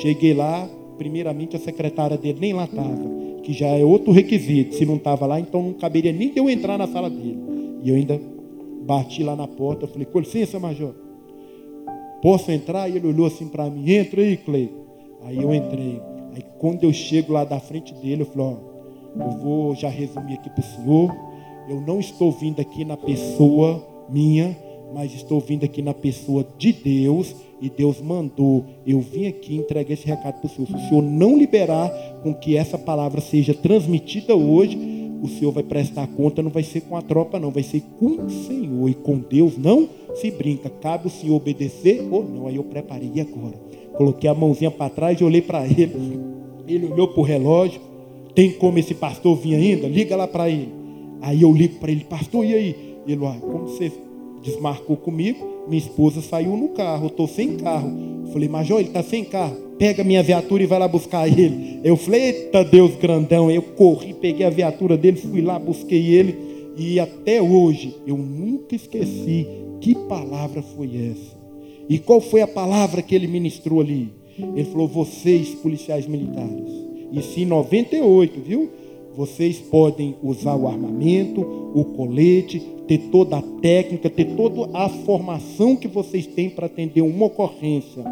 [0.00, 0.68] Cheguei lá,
[0.98, 3.10] primeiramente a secretária dele nem lá estava,
[3.42, 4.74] que já é outro requisito.
[4.74, 7.38] Se não estava lá, então não caberia nem eu entrar na sala dele.
[7.82, 8.20] E eu ainda
[8.80, 10.94] bati lá na porta, falei, com licença, major.
[12.22, 12.88] Posso entrar?
[12.88, 14.80] E ele olhou assim para mim, entra aí, Cleiton.
[15.22, 16.00] Aí eu entrei.
[16.34, 20.34] Aí quando eu chego lá da frente dele, eu falei, ó, eu vou já resumir
[20.34, 21.16] aqui para o senhor.
[21.68, 24.56] Eu não estou vindo aqui na pessoa minha,
[24.94, 29.92] mas estou vindo aqui na pessoa de Deus e Deus mandou eu vim aqui entregar
[29.92, 30.66] esse recado para o Senhor.
[30.66, 31.90] Se o Senhor não liberar
[32.22, 34.76] com que essa palavra seja transmitida hoje,
[35.22, 38.24] o Senhor vai prestar conta, não vai ser com a tropa, não, vai ser com
[38.24, 40.70] o Senhor e com Deus não se brinca.
[40.70, 42.46] Cabe o Senhor obedecer ou não.
[42.46, 43.54] Aí eu preparei agora.
[43.96, 46.20] Coloquei a mãozinha para trás e olhei para ele.
[46.66, 47.80] Ele olhou para o relógio.
[48.34, 49.88] Tem como esse pastor vir ainda?
[49.88, 50.72] Liga lá para ele.
[51.20, 52.96] Aí eu ligo para ele, pastor, e aí?
[53.06, 53.92] Ele, ah, como você
[54.42, 57.92] desmarcou comigo, minha esposa saiu no carro, eu estou sem carro.
[58.32, 59.54] Falei, Major, ele está sem carro.
[59.78, 61.78] Pega minha viatura e vai lá buscar ele.
[61.84, 63.48] Eu falei, eita Deus grandão.
[63.48, 66.36] Eu corri, peguei a viatura dele, fui lá, busquei ele.
[66.76, 69.46] E até hoje eu nunca esqueci
[69.80, 71.38] que palavra foi essa.
[71.88, 74.12] E qual foi a palavra que ele ministrou ali?
[74.38, 76.68] Ele falou, vocês, policiais militares.
[77.12, 78.70] Isso em 98, viu?
[79.20, 81.42] Vocês podem usar o armamento,
[81.74, 87.02] o colete, ter toda a técnica, ter toda a formação que vocês têm para atender
[87.02, 88.02] uma ocorrência.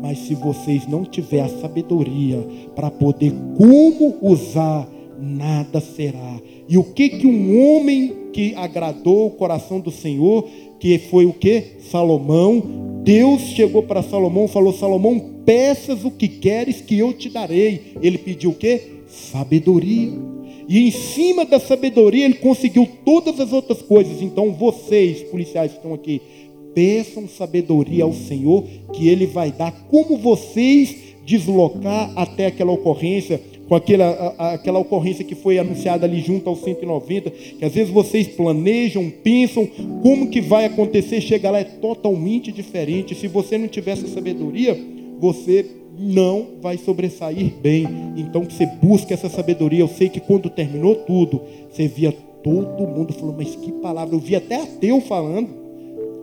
[0.00, 2.46] Mas se vocês não tiverem a sabedoria
[2.76, 4.88] para poder como usar,
[5.20, 6.40] nada será.
[6.68, 10.48] E o que que um homem que agradou o coração do Senhor,
[10.78, 11.78] que foi o que?
[11.90, 13.00] Salomão.
[13.02, 17.94] Deus chegou para Salomão falou: Salomão, peças o que queres que eu te darei.
[18.00, 19.02] Ele pediu o que?
[19.08, 20.41] Sabedoria.
[20.68, 24.22] E em cima da sabedoria ele conseguiu todas as outras coisas.
[24.22, 26.20] Então vocês, policiais que estão aqui,
[26.74, 33.74] peçam sabedoria ao Senhor, que Ele vai dar como vocês deslocar até aquela ocorrência, com
[33.74, 38.26] aquela, a, aquela ocorrência que foi anunciada ali junto aos 190, que às vezes vocês
[38.26, 39.66] planejam, pensam
[40.02, 43.14] como que vai acontecer, chega lá é totalmente diferente.
[43.14, 44.78] Se você não tiver essa sabedoria,
[45.20, 45.64] você
[45.98, 47.86] não vai sobressair bem.
[48.16, 49.80] Então você busca essa sabedoria.
[49.80, 54.14] Eu sei que quando terminou tudo, você via todo mundo falando, mas que palavra.
[54.14, 55.48] Eu vi até ateu falando,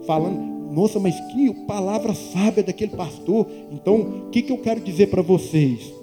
[0.06, 0.40] falando,
[0.72, 3.48] nossa, mas que palavra sábia daquele pastor.
[3.72, 5.94] Então, o que, que eu quero dizer para vocês?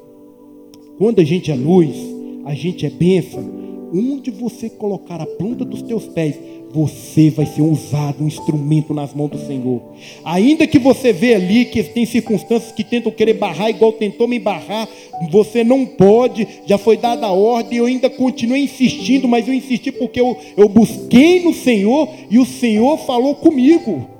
[0.98, 1.96] Quando a gente é luz,
[2.44, 3.66] a gente é bênção.
[3.92, 6.38] Onde você colocar a planta dos teus pés,
[6.76, 9.80] você vai ser usado, um instrumento nas mãos do Senhor.
[10.22, 14.38] Ainda que você vê ali que tem circunstâncias que tentam querer barrar, igual tentou me
[14.38, 14.86] barrar,
[15.30, 19.90] você não pode, já foi dada a ordem, eu ainda continuo insistindo, mas eu insisti
[19.90, 24.10] porque eu, eu busquei no Senhor e o Senhor falou comigo.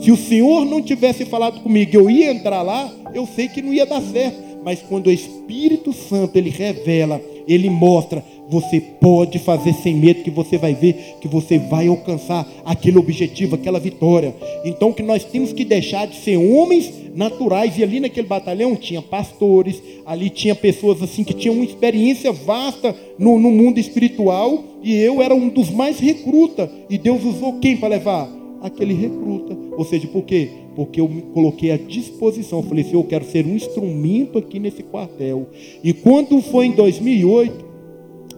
[0.00, 3.72] Se o Senhor não tivesse falado comigo, eu ia entrar lá, eu sei que não
[3.72, 9.72] ia dar certo mas quando o Espírito Santo ele revela, ele mostra, você pode fazer
[9.74, 14.34] sem medo que você vai ver que você vai alcançar aquele objetivo, aquela vitória.
[14.64, 19.02] Então que nós temos que deixar de ser homens naturais e ali naquele batalhão tinha
[19.02, 24.94] pastores, ali tinha pessoas assim que tinham uma experiência vasta no, no mundo espiritual e
[24.94, 28.41] eu era um dos mais recruta e Deus usou quem para levar?
[28.62, 29.56] Aquele recruta.
[29.76, 30.48] Ou seja, por quê?
[30.74, 32.60] Porque eu me coloquei à disposição.
[32.60, 35.48] Eu falei assim, eu quero ser um instrumento aqui nesse quartel.
[35.82, 37.64] E quando foi em 2008,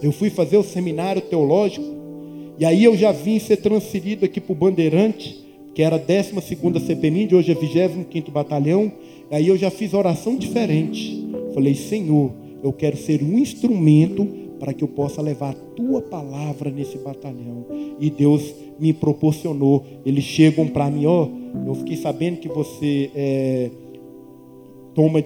[0.03, 1.87] eu fui fazer o seminário teológico.
[2.59, 6.81] E aí eu já vim ser transferido aqui para o Bandeirante, que era a 12ª
[6.81, 8.93] CPMI, hoje é 25º Batalhão.
[9.31, 11.27] E aí eu já fiz oração diferente.
[11.53, 12.33] Falei, Senhor,
[12.63, 17.67] eu quero ser um instrumento para que eu possa levar a tua palavra nesse batalhão.
[18.01, 19.85] E Deus me proporcionou.
[20.07, 23.71] Eles chegam para mim, ó, oh, eu fiquei sabendo que você é,
[24.95, 25.23] toma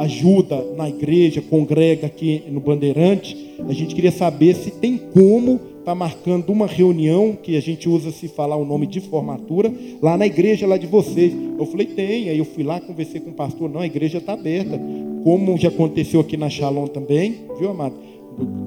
[0.00, 3.54] ajuda na igreja, congrega aqui no Bandeirante.
[3.66, 8.10] A gente queria saber se tem como tá marcando uma reunião que a gente usa
[8.10, 11.32] se falar o nome de formatura lá na igreja lá de vocês.
[11.58, 12.28] Eu falei tem.
[12.28, 13.70] Aí eu fui lá conversei com o pastor.
[13.70, 14.78] Não, a igreja está aberta.
[15.22, 17.94] Como já aconteceu aqui na Shalom também, viu, amado?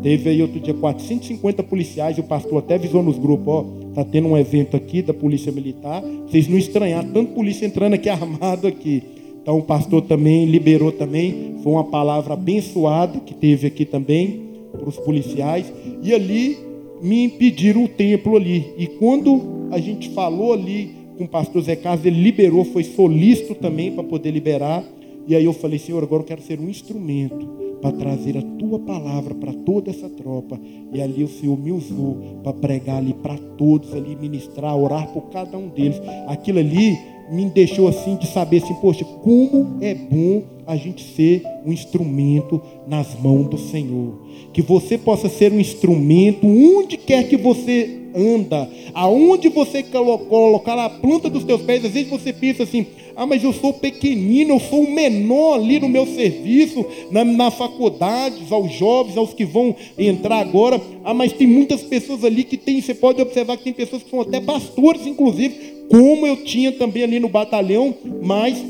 [0.01, 4.05] Teve aí outro dia 450 policiais, e o pastor até avisou nos grupos, ó, tá
[4.05, 8.67] tendo um evento aqui da polícia militar, vocês não estranhar, tanto polícia entrando aqui armado
[8.67, 9.03] aqui.
[9.41, 14.87] Então o pastor também liberou também, foi uma palavra abençoada que teve aqui também para
[14.87, 15.71] os policiais.
[16.03, 16.57] E ali
[17.01, 18.73] me impediram o templo ali.
[18.77, 23.55] E quando a gente falou ali com o pastor Zé Carlos, ele liberou, foi solícito
[23.55, 24.83] também para poder liberar.
[25.27, 28.79] E aí eu falei, Senhor, agora eu quero ser um instrumento para trazer a tua
[28.79, 30.59] palavra para toda essa tropa.
[30.91, 35.29] E ali o Senhor me usou para pregar ali para todos, ali ministrar, orar por
[35.29, 36.01] cada um deles.
[36.27, 36.97] Aquilo ali
[37.31, 42.61] me deixou assim de saber assim, poxa, como é bom a gente ser um instrumento
[42.87, 44.21] nas mãos do Senhor.
[44.53, 50.89] Que você possa ser um instrumento onde quer que você anda, aonde você colocar a
[50.89, 54.59] planta dos teus pés, às vezes você pensa assim, ah, mas eu sou pequenino, eu
[54.59, 59.75] sou o menor ali no meu serviço, na, na faculdade, aos jovens, aos que vão
[59.97, 60.79] entrar agora.
[61.03, 64.09] Ah, mas tem muitas pessoas ali que tem, você pode observar que tem pessoas que
[64.11, 65.55] são até pastores, inclusive,
[65.89, 68.63] como eu tinha também ali no batalhão, mas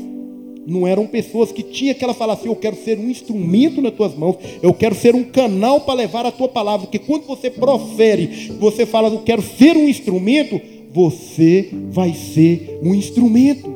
[0.68, 4.14] não eram pessoas que tinha aquela fala assim, eu quero ser um instrumento nas tuas
[4.14, 8.52] mãos, eu quero ser um canal para levar a tua palavra, porque quando você profere,
[8.60, 10.60] você fala, eu quero ser um instrumento,
[10.92, 13.74] você vai ser um instrumento.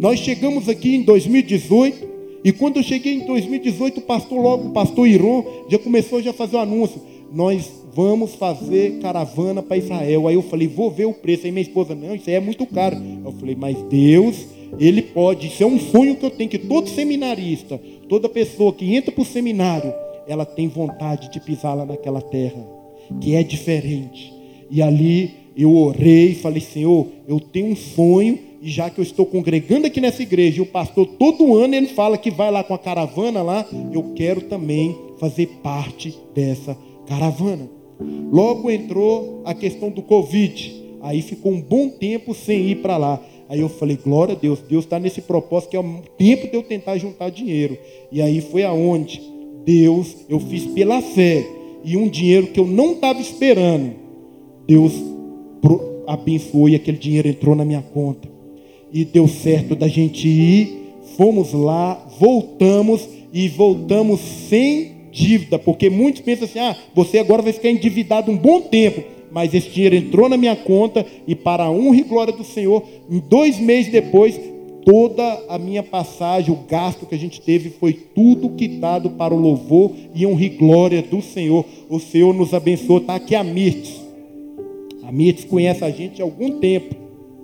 [0.00, 2.08] Nós chegamos aqui em 2018,
[2.42, 6.30] e quando eu cheguei em 2018, o pastor logo, o pastor Iron, já começou já
[6.30, 7.02] a fazer o anúncio.
[7.30, 10.28] Nós vamos fazer caravana para Israel.
[10.28, 11.44] Aí eu falei, vou ver o preço.
[11.44, 12.96] Aí minha esposa, não, isso aí é muito caro.
[13.24, 14.46] Eu falei, mas Deus,
[14.78, 15.46] Ele pode.
[15.46, 19.22] Isso é um sonho que eu tenho, que todo seminarista, toda pessoa que entra para
[19.22, 19.92] o seminário,
[20.26, 22.66] ela tem vontade de pisar lá naquela terra,
[23.20, 24.32] que é diferente.
[24.70, 29.24] E ali eu orei falei, Senhor, eu tenho um sonho e já que eu estou
[29.24, 32.74] congregando aqui nessa igreja, e o pastor todo ano ele fala que vai lá com
[32.74, 37.68] a caravana lá, eu quero também fazer parte dessa caravana.
[38.30, 40.76] Logo entrou a questão do Covid.
[41.00, 43.20] Aí ficou um bom tempo sem ir para lá.
[43.48, 46.54] Aí eu falei, glória a Deus, Deus está nesse propósito que é o tempo de
[46.54, 47.78] eu tentar juntar dinheiro.
[48.12, 49.22] E aí foi aonde
[49.64, 51.46] Deus, eu fiz pela fé.
[51.84, 53.92] E um dinheiro que eu não estava esperando,
[54.66, 54.92] Deus
[56.06, 58.28] abençoou e aquele dinheiro entrou na minha conta
[58.92, 60.94] e deu certo da gente ir.
[61.16, 67.52] Fomos lá, voltamos e voltamos sem dívida, porque muitos pensam assim: ah, você agora vai
[67.52, 69.02] ficar endividado um bom tempo.
[69.30, 72.82] Mas esse dinheiro entrou na minha conta e, para a honra e glória do Senhor,
[73.28, 74.40] dois meses depois,
[74.84, 79.38] toda a minha passagem, o gasto que a gente teve foi tudo quitado para o
[79.38, 81.64] louvor e honra e glória do Senhor.
[81.90, 82.98] O Senhor nos abençoou.
[82.98, 84.00] Está aqui a Mirtes.
[85.02, 86.94] A Mirtes conhece a gente há algum tempo,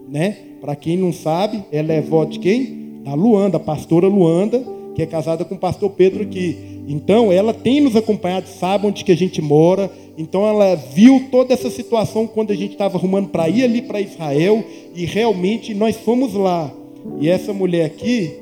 [0.09, 0.37] né?
[0.61, 3.03] Para quem não sabe, ela é vó de quem?
[3.05, 4.64] Da Luanda, pastora Luanda,
[4.95, 6.74] que é casada com o pastor Pedro aqui.
[6.87, 9.91] Então, ela tem nos acompanhado, sabe onde que a gente mora.
[10.16, 14.01] Então, ela viu toda essa situação quando a gente estava arrumando para ir ali para
[14.01, 14.62] Israel.
[14.95, 16.72] E realmente nós fomos lá.
[17.20, 18.35] E essa mulher aqui,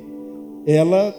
[0.66, 1.14] ela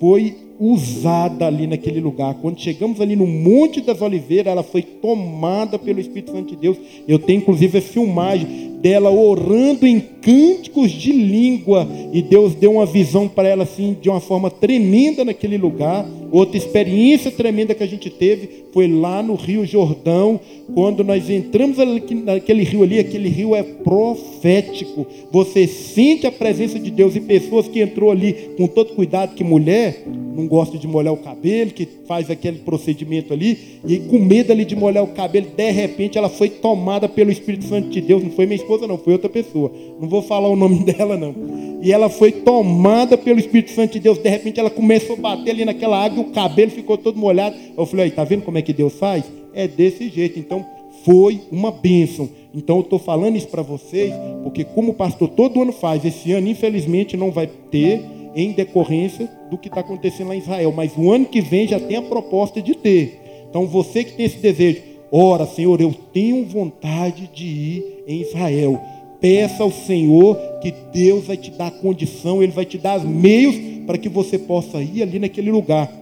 [0.00, 2.34] foi usada ali naquele lugar.
[2.34, 6.76] Quando chegamos ali no Monte das Oliveiras, ela foi tomada pelo Espírito Santo de Deus.
[7.08, 12.86] Eu tenho inclusive a filmagem dela orando em cânticos de língua e Deus deu uma
[12.86, 16.04] visão para ela assim de uma forma tremenda naquele lugar.
[16.32, 20.40] Outra experiência tremenda que a gente teve foi lá no Rio Jordão,
[20.74, 21.76] quando nós entramos
[22.24, 25.06] naquele rio ali, aquele rio é profético.
[25.30, 29.44] Você sente a presença de Deus e pessoas que entrou ali com todo cuidado, que
[29.44, 30.04] mulher
[30.34, 34.64] não gosta de molhar o cabelo, que faz aquele procedimento ali, e com medo ali
[34.64, 38.30] de molhar o cabelo, de repente ela foi tomada pelo Espírito Santo de Deus, não
[38.30, 39.70] foi minha esposa não, foi outra pessoa.
[40.00, 41.34] Não vou falar o nome dela não.
[41.82, 45.50] E ela foi tomada pelo Espírito Santo de Deus, de repente ela começou a bater
[45.50, 47.56] ali naquela água, e o cabelo ficou todo molhado.
[47.76, 49.24] Eu falei, tá vendo como é que Deus faz?
[49.54, 50.38] É desse jeito.
[50.38, 50.64] Então,
[51.04, 52.28] foi uma bênção.
[52.54, 54.12] Então eu estou falando isso para vocês,
[54.42, 58.02] porque como o pastor todo ano faz, esse ano infelizmente não vai ter,
[58.34, 60.72] em decorrência do que está acontecendo lá em Israel.
[60.74, 63.44] Mas o ano que vem já tem a proposta de ter.
[63.48, 68.80] Então você que tem esse desejo, ora, Senhor, eu tenho vontade de ir em Israel.
[69.20, 73.54] Peça ao Senhor que Deus vai te dar condição, Ele vai te dar os meios
[73.86, 75.92] para que você possa ir ali naquele lugar.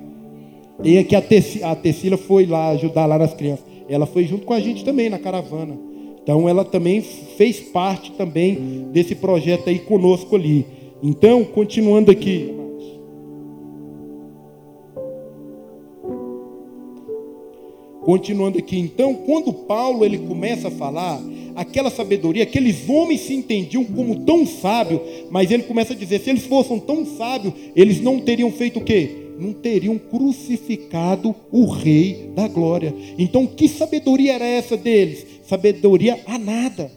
[0.82, 3.64] E aqui a Tecila foi lá ajudar lá nas crianças.
[3.88, 5.76] Ela foi junto com a gente também na caravana.
[6.22, 10.64] Então ela também fez parte também desse projeto aí conosco ali.
[11.02, 12.54] Então, continuando aqui.
[18.02, 21.22] Continuando aqui, então, quando Paulo ele começa a falar,
[21.54, 26.30] aquela sabedoria, aqueles homens se entendiam como tão sábios, mas ele começa a dizer: se
[26.30, 29.10] eles fossem tão sábios, eles não teriam feito o quê?
[29.38, 32.94] Não teriam crucificado o Rei da Glória.
[33.18, 35.26] Então, que sabedoria era essa deles?
[35.44, 36.90] Sabedoria a nada.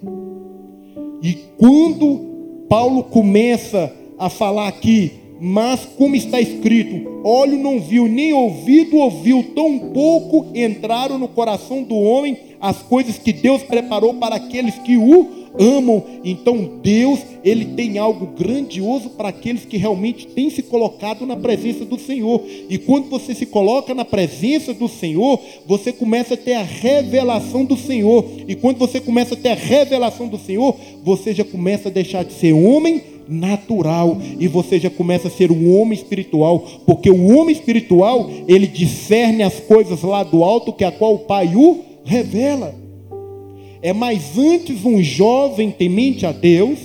[1.22, 2.33] E quando
[2.74, 9.52] Paulo começa a falar aqui, mas como está escrito, olho não viu, nem ouvido ouviu,
[9.54, 14.98] tão pouco entraram no coração do homem as coisas que Deus preparou para aqueles que
[14.98, 16.04] o amam.
[16.24, 21.86] Então Deus, ele tem algo grandioso para aqueles que realmente têm se colocado na presença
[21.86, 22.42] do Senhor.
[22.70, 27.66] E quando você se coloca na presença do Senhor, você começa a ter a revelação
[27.66, 28.26] do Senhor.
[28.48, 32.24] E quando você começa a ter a revelação do Senhor, você já começa a deixar
[32.24, 37.38] de ser homem natural e você já começa a ser um homem espiritual, porque o
[37.38, 41.80] homem espiritual, ele discerne as coisas lá do alto que a qual o Pai o
[42.04, 42.83] revela.
[43.84, 46.80] É mais antes um jovem temente a Deus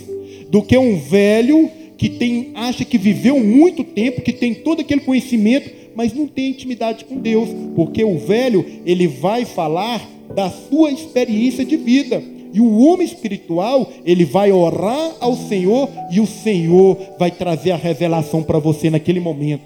[0.51, 5.03] do que um velho que tem, acha que viveu muito tempo, que tem todo aquele
[5.03, 10.91] conhecimento, mas não tem intimidade com Deus, porque o velho ele vai falar da sua
[10.91, 12.21] experiência de vida.
[12.53, 17.77] E o homem espiritual, ele vai orar ao Senhor e o Senhor vai trazer a
[17.77, 19.63] revelação para você naquele momento.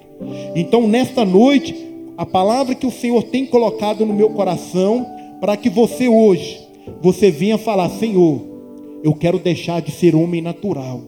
[0.54, 1.74] Então, nesta noite,
[2.18, 5.06] a palavra que o Senhor tem colocado no meu coração,
[5.40, 6.61] para que você hoje
[7.00, 8.40] você vinha falar: Senhor,
[9.02, 11.00] eu quero deixar de ser homem natural.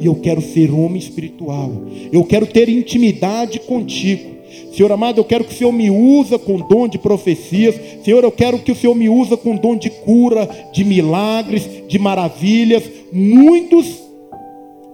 [0.00, 1.70] E eu quero ser homem espiritual.
[2.12, 4.38] Eu quero ter intimidade contigo.
[4.72, 7.76] Senhor amado, eu quero que o Senhor me use com dom de profecias.
[8.02, 11.98] Senhor, eu quero que o Senhor me use com dom de cura, de milagres, de
[11.98, 12.82] maravilhas.
[13.12, 14.02] Muitos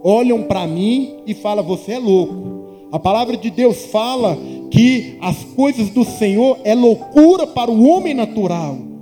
[0.03, 2.65] olham para mim e falam: Você é louco.
[2.91, 4.37] A palavra de Deus fala
[4.69, 8.94] que as coisas do Senhor é loucura para o homem natural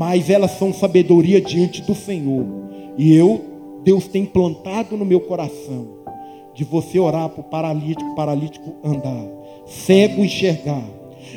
[0.00, 2.46] mas elas são sabedoria diante do Senhor.
[2.96, 3.38] E eu,
[3.84, 5.88] Deus tem plantado no meu coração
[6.54, 9.26] de você orar para o paralítico, paralítico andar,
[9.66, 10.88] cego enxergar,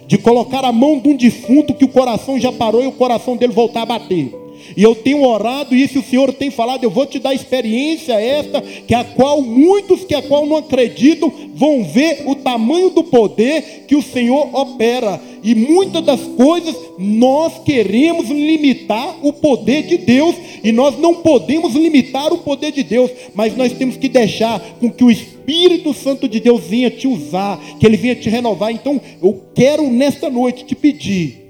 [0.07, 3.36] de colocar a mão de um defunto que o coração já parou e o coração
[3.36, 4.34] dele voltar a bater.
[4.76, 8.61] E eu tenho orado isso o Senhor tem falado, eu vou te dar experiência esta,
[8.61, 13.86] que a qual muitos que a qual não acreditam vão ver o tamanho do poder
[13.88, 15.20] que o Senhor opera.
[15.43, 21.74] E muitas das coisas nós queremos limitar o poder de Deus, e nós não podemos
[21.74, 26.28] limitar o poder de Deus, mas nós temos que deixar com que o Espírito Santo
[26.28, 28.72] de Deus venha te usar, que ele venha te renovar.
[28.72, 31.41] Então, eu quero nesta noite te pedir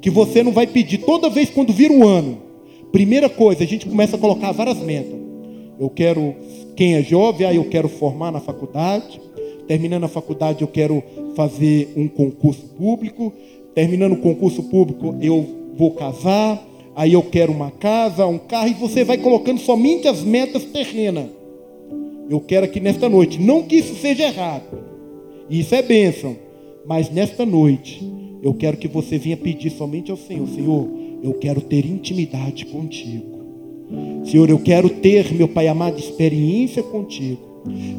[0.00, 2.49] que você não vai pedir toda vez quando vir o ano
[2.92, 5.18] Primeira coisa, a gente começa a colocar várias metas.
[5.78, 6.34] Eu quero
[6.76, 9.20] quem é jovem, ah, eu quero formar na faculdade.
[9.66, 11.02] Terminando a faculdade, eu quero
[11.36, 13.32] fazer um concurso público.
[13.74, 16.66] Terminando o concurso público, eu vou casar.
[16.96, 18.68] Aí eu quero uma casa, um carro.
[18.68, 21.26] E você vai colocando somente as metas terrenas.
[22.28, 23.40] Eu quero aqui nesta noite.
[23.40, 24.64] Não que isso seja errado.
[25.48, 26.36] Isso é bênção.
[26.86, 28.02] Mas nesta noite,
[28.42, 30.88] eu quero que você venha pedir somente ao Senhor: Senhor,
[31.22, 33.40] eu quero ter intimidade contigo.
[34.24, 37.50] Senhor, eu quero ter, meu Pai amado, experiência contigo.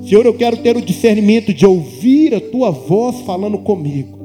[0.07, 4.19] Senhor, eu quero ter o discernimento de ouvir a tua voz falando comigo.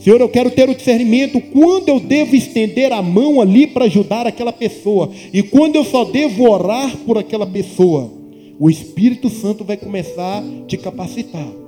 [0.00, 4.26] Senhor, eu quero ter o discernimento quando eu devo estender a mão ali para ajudar
[4.26, 8.10] aquela pessoa e quando eu só devo orar por aquela pessoa.
[8.58, 11.63] O Espírito Santo vai começar a te capacitar.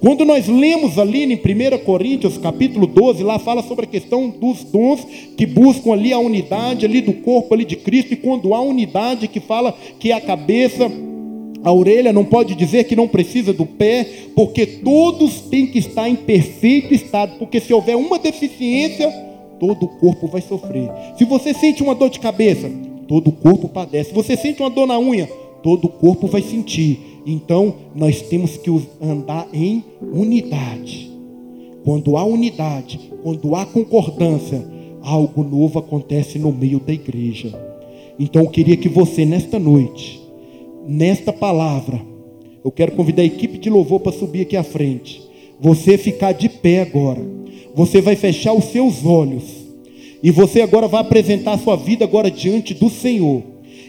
[0.00, 4.62] Quando nós lemos ali em 1 Coríntios, capítulo 12, lá fala sobre a questão dos
[4.62, 5.04] dons
[5.36, 9.26] que buscam ali a unidade ali do corpo ali de Cristo, e quando há unidade
[9.26, 10.88] que fala que a cabeça,
[11.64, 16.08] a orelha não pode dizer que não precisa do pé, porque todos têm que estar
[16.08, 19.10] em perfeito estado, porque se houver uma deficiência,
[19.58, 20.88] todo o corpo vai sofrer.
[21.16, 22.70] Se você sente uma dor de cabeça,
[23.08, 24.10] todo o corpo padece.
[24.10, 25.28] Se você sente uma dor na unha,
[25.60, 27.17] todo o corpo vai sentir.
[27.30, 28.70] Então, nós temos que
[29.02, 31.10] andar em unidade.
[31.84, 34.66] Quando há unidade, quando há concordância,
[35.02, 37.52] algo novo acontece no meio da igreja.
[38.18, 40.18] Então, eu queria que você, nesta noite,
[40.86, 42.00] nesta palavra,
[42.64, 45.22] eu quero convidar a equipe de louvor para subir aqui à frente.
[45.60, 47.20] Você ficar de pé agora.
[47.74, 49.44] Você vai fechar os seus olhos.
[50.22, 53.42] E você agora vai apresentar a sua vida agora diante do Senhor.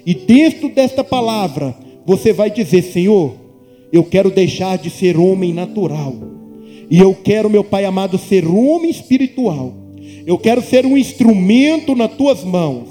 [0.06, 1.74] E dentro desta palavra,
[2.10, 3.36] você vai dizer: Senhor,
[3.94, 6.16] eu quero deixar de ser homem natural,
[6.90, 9.76] e eu quero, meu Pai amado, ser homem espiritual.
[10.26, 12.90] Eu quero ser um instrumento nas tuas mãos.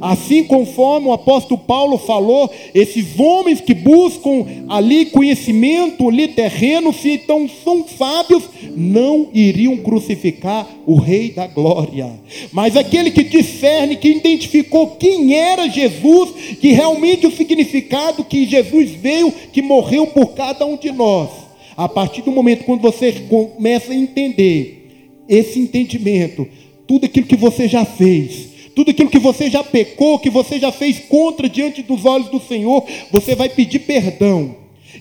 [0.00, 7.12] Assim conforme o apóstolo Paulo falou, esses homens que buscam ali conhecimento ali terreno, se
[7.12, 8.44] então são sábios,
[8.76, 12.12] não iriam crucificar o rei da glória.
[12.52, 18.90] Mas aquele que discerne, que identificou quem era Jesus, que realmente o significado que Jesus
[18.90, 21.30] veio, que morreu por cada um de nós.
[21.76, 26.46] A partir do momento quando você começa a entender esse entendimento,
[26.86, 30.70] tudo aquilo que você já fez, tudo aquilo que você já pecou, que você já
[30.70, 34.54] fez contra diante dos olhos do Senhor, você vai pedir perdão.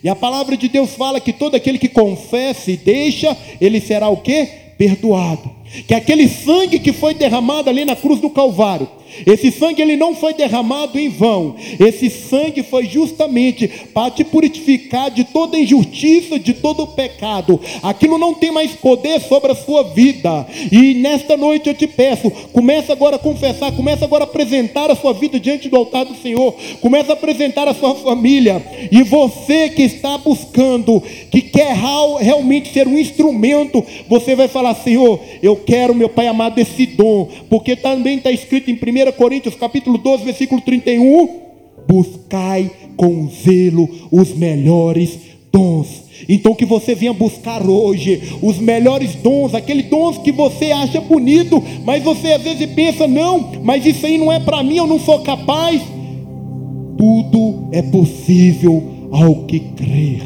[0.04, 4.10] E a palavra de Deus fala que todo aquele que confessa e deixa, ele será
[4.10, 4.48] o que?
[4.80, 5.52] Perdoado.
[5.88, 8.88] Que aquele sangue que foi derramado ali na cruz do Calvário,
[9.26, 11.56] esse sangue ele não foi derramado em vão.
[11.80, 17.60] Esse sangue foi justamente para te purificar de toda injustiça, de todo pecado.
[17.82, 20.46] Aquilo não tem mais poder sobre a sua vida.
[20.72, 24.96] E nesta noite eu te peço, começa agora a confessar, começa agora a apresentar a
[24.96, 26.54] sua vida diante do altar do Senhor.
[26.82, 28.64] Começa a apresentar a sua família.
[28.92, 31.02] E você que está buscando,
[31.32, 31.76] que quer
[32.20, 37.28] realmente ser um instrumento, você vai falar: Senhor, eu quero, meu Pai amado, esse dom,
[37.50, 41.30] porque também está escrito em 1 1 Coríntios capítulo 12, versículo 31,
[41.88, 45.20] buscai com zelo os melhores
[45.52, 46.08] dons.
[46.28, 51.64] Então que você venha buscar hoje os melhores dons, aqueles dons que você acha bonito,
[51.86, 55.00] mas você às vezes pensa, não, mas isso aí não é para mim, eu não
[55.00, 55.82] sou capaz.
[56.98, 60.24] Tudo é possível ao que crer.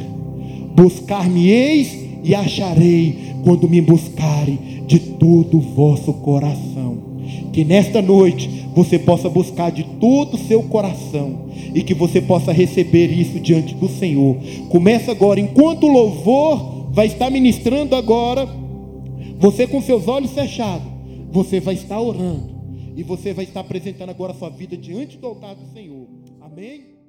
[0.73, 6.97] Buscar-me-eis e acharei quando me buscarem de todo o vosso coração.
[7.53, 12.51] Que nesta noite você possa buscar de todo o seu coração e que você possa
[12.51, 14.35] receber isso diante do Senhor.
[14.67, 18.45] Começa agora, enquanto o louvor vai estar ministrando agora,
[19.39, 20.87] você com seus olhos fechados,
[21.31, 22.51] você vai estar orando
[22.93, 26.05] e você vai estar apresentando agora a sua vida diante do altar do Senhor.
[26.41, 27.00] Amém?